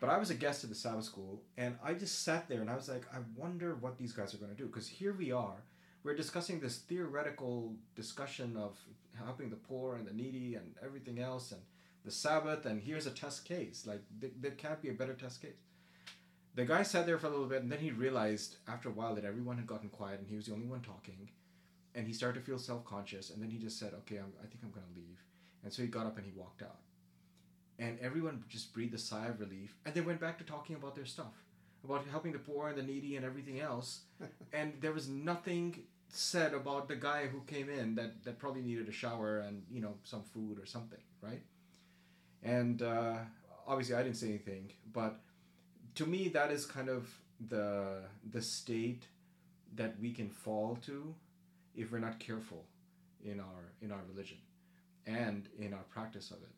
But 0.00 0.10
I 0.10 0.18
was 0.18 0.30
a 0.30 0.34
guest 0.34 0.64
at 0.64 0.70
the 0.70 0.76
Sabbath 0.76 1.04
school, 1.04 1.42
and 1.58 1.76
I 1.84 1.92
just 1.92 2.22
sat 2.22 2.48
there 2.48 2.62
and 2.62 2.70
I 2.70 2.74
was 2.74 2.88
like, 2.88 3.04
I 3.14 3.18
wonder 3.36 3.74
what 3.74 3.98
these 3.98 4.12
guys 4.12 4.34
are 4.34 4.38
going 4.38 4.50
to 4.50 4.56
do. 4.56 4.66
Because 4.66 4.88
here 4.88 5.12
we 5.12 5.30
are, 5.30 5.62
we're 6.02 6.16
discussing 6.16 6.58
this 6.58 6.78
theoretical 6.78 7.74
discussion 7.94 8.56
of 8.56 8.78
helping 9.22 9.50
the 9.50 9.56
poor 9.56 9.96
and 9.96 10.06
the 10.06 10.14
needy 10.14 10.54
and 10.54 10.74
everything 10.82 11.18
else, 11.18 11.52
and 11.52 11.60
the 12.04 12.10
Sabbath, 12.10 12.64
and 12.64 12.80
here's 12.80 13.06
a 13.06 13.10
test 13.10 13.44
case. 13.44 13.84
Like, 13.86 14.00
there, 14.18 14.30
there 14.40 14.52
can't 14.52 14.80
be 14.80 14.88
a 14.88 14.94
better 14.94 15.12
test 15.12 15.42
case. 15.42 15.60
The 16.54 16.64
guy 16.64 16.82
sat 16.82 17.06
there 17.06 17.18
for 17.18 17.28
a 17.28 17.30
little 17.30 17.46
bit, 17.46 17.62
and 17.62 17.70
then 17.70 17.78
he 17.78 17.90
realized 17.90 18.56
after 18.66 18.88
a 18.88 18.92
while 18.92 19.14
that 19.14 19.24
everyone 19.24 19.56
had 19.56 19.66
gotten 19.66 19.88
quiet 19.88 20.18
and 20.18 20.28
he 20.28 20.36
was 20.36 20.46
the 20.46 20.52
only 20.52 20.66
one 20.66 20.80
talking. 20.80 21.30
And 21.94 22.06
he 22.06 22.12
started 22.12 22.40
to 22.40 22.46
feel 22.46 22.58
self 22.58 22.84
conscious, 22.84 23.30
and 23.30 23.42
then 23.42 23.50
he 23.50 23.58
just 23.58 23.78
said, 23.78 23.92
Okay, 24.00 24.16
I'm, 24.16 24.32
I 24.42 24.46
think 24.46 24.60
I'm 24.62 24.70
going 24.70 24.86
to 24.86 25.00
leave. 25.00 25.18
And 25.62 25.72
so 25.72 25.82
he 25.82 25.88
got 25.88 26.06
up 26.06 26.16
and 26.16 26.26
he 26.26 26.32
walked 26.32 26.62
out 26.62 26.78
and 27.80 27.98
everyone 28.00 28.44
just 28.48 28.72
breathed 28.72 28.94
a 28.94 28.98
sigh 28.98 29.26
of 29.26 29.40
relief 29.40 29.74
and 29.84 29.94
they 29.94 30.00
went 30.02 30.20
back 30.20 30.38
to 30.38 30.44
talking 30.44 30.76
about 30.76 30.94
their 30.94 31.06
stuff 31.06 31.42
about 31.82 32.04
helping 32.10 32.30
the 32.30 32.38
poor 32.38 32.68
and 32.68 32.78
the 32.78 32.82
needy 32.82 33.16
and 33.16 33.24
everything 33.24 33.58
else 33.58 34.02
and 34.52 34.74
there 34.80 34.92
was 34.92 35.08
nothing 35.08 35.82
said 36.08 36.52
about 36.52 36.88
the 36.88 36.96
guy 36.96 37.26
who 37.26 37.40
came 37.46 37.70
in 37.70 37.94
that, 37.94 38.22
that 38.24 38.38
probably 38.38 38.60
needed 38.60 38.88
a 38.88 38.92
shower 38.92 39.38
and 39.40 39.62
you 39.70 39.80
know 39.80 39.94
some 40.04 40.22
food 40.22 40.58
or 40.60 40.66
something 40.66 40.98
right 41.22 41.42
and 42.42 42.82
uh, 42.82 43.16
obviously 43.66 43.94
i 43.94 44.02
didn't 44.02 44.16
say 44.16 44.28
anything 44.28 44.70
but 44.92 45.20
to 45.94 46.06
me 46.06 46.28
that 46.28 46.50
is 46.50 46.66
kind 46.66 46.88
of 46.88 47.08
the 47.48 48.02
the 48.30 48.42
state 48.42 49.04
that 49.76 49.98
we 50.00 50.12
can 50.12 50.28
fall 50.28 50.76
to 50.82 51.14
if 51.74 51.92
we're 51.92 51.98
not 51.98 52.18
careful 52.18 52.64
in 53.24 53.40
our 53.40 53.72
in 53.82 53.92
our 53.92 54.00
religion 54.08 54.38
and 55.06 55.48
in 55.58 55.72
our 55.72 55.84
practice 55.90 56.30
of 56.30 56.38
it 56.38 56.54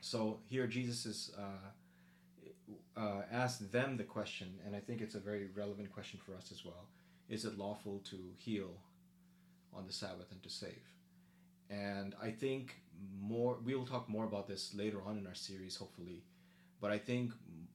so 0.00 0.40
here 0.48 0.66
Jesus 0.66 1.06
is 1.06 1.30
uh, 1.38 1.70
uh, 2.96 3.22
asked 3.30 3.70
them 3.72 3.96
the 3.96 4.04
question, 4.04 4.58
and 4.66 4.74
I 4.74 4.80
think 4.80 5.00
it's 5.00 5.14
a 5.14 5.20
very 5.20 5.48
relevant 5.54 5.92
question 5.92 6.20
for 6.24 6.34
us 6.34 6.50
as 6.52 6.64
well. 6.64 6.88
Is 7.28 7.44
it 7.44 7.56
lawful 7.56 8.00
to 8.10 8.16
heal 8.36 8.70
on 9.72 9.86
the 9.86 9.92
Sabbath 9.92 10.30
and 10.32 10.42
to 10.42 10.50
save? 10.50 10.82
And 11.70 12.14
I 12.22 12.30
think 12.30 12.74
more, 13.20 13.58
we 13.64 13.74
will 13.74 13.86
talk 13.86 14.08
more 14.08 14.24
about 14.24 14.46
this 14.46 14.74
later 14.74 14.98
on 15.06 15.16
in 15.18 15.26
our 15.26 15.34
series, 15.34 15.76
hopefully. 15.76 16.24
But 16.80 16.90
I 16.90 16.98
think 16.98 17.32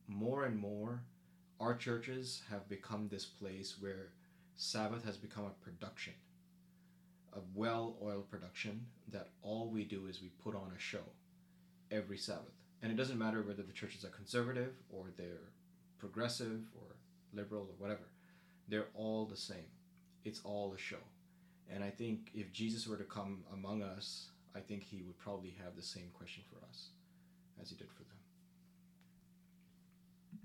more 0.07 0.45
and 0.45 0.57
more, 0.57 1.01
our 1.59 1.75
churches 1.75 2.41
have 2.49 2.69
become 2.69 3.07
this 3.07 3.25
place 3.25 3.75
where 3.79 4.09
Sabbath 4.55 5.03
has 5.05 5.17
become 5.17 5.45
a 5.45 5.63
production, 5.63 6.13
a 7.33 7.39
well 7.53 7.95
oiled 8.01 8.29
production, 8.29 8.85
that 9.11 9.29
all 9.41 9.69
we 9.69 9.83
do 9.83 10.07
is 10.07 10.21
we 10.21 10.29
put 10.43 10.55
on 10.55 10.71
a 10.75 10.79
show 10.79 11.03
every 11.91 12.17
Sabbath. 12.17 12.53
And 12.81 12.91
it 12.91 12.95
doesn't 12.95 13.17
matter 13.17 13.41
whether 13.41 13.63
the 13.63 13.73
churches 13.73 14.05
are 14.05 14.09
conservative 14.09 14.73
or 14.91 15.05
they're 15.17 15.51
progressive 15.99 16.61
or 16.75 16.95
liberal 17.33 17.63
or 17.63 17.75
whatever. 17.77 18.07
They're 18.67 18.87
all 18.93 19.25
the 19.25 19.37
same. 19.37 19.65
It's 20.25 20.41
all 20.43 20.73
a 20.73 20.77
show. 20.77 20.97
And 21.69 21.83
I 21.83 21.89
think 21.89 22.29
if 22.33 22.51
Jesus 22.51 22.87
were 22.87 22.97
to 22.97 23.03
come 23.03 23.43
among 23.53 23.81
us, 23.81 24.27
I 24.55 24.59
think 24.59 24.83
he 24.83 25.01
would 25.01 25.17
probably 25.17 25.55
have 25.63 25.75
the 25.75 25.81
same 25.81 26.09
question 26.13 26.43
for 26.49 26.65
us 26.67 26.89
as 27.61 27.69
he 27.69 27.75
did 27.75 27.91
for 27.91 28.03
them. 28.03 28.16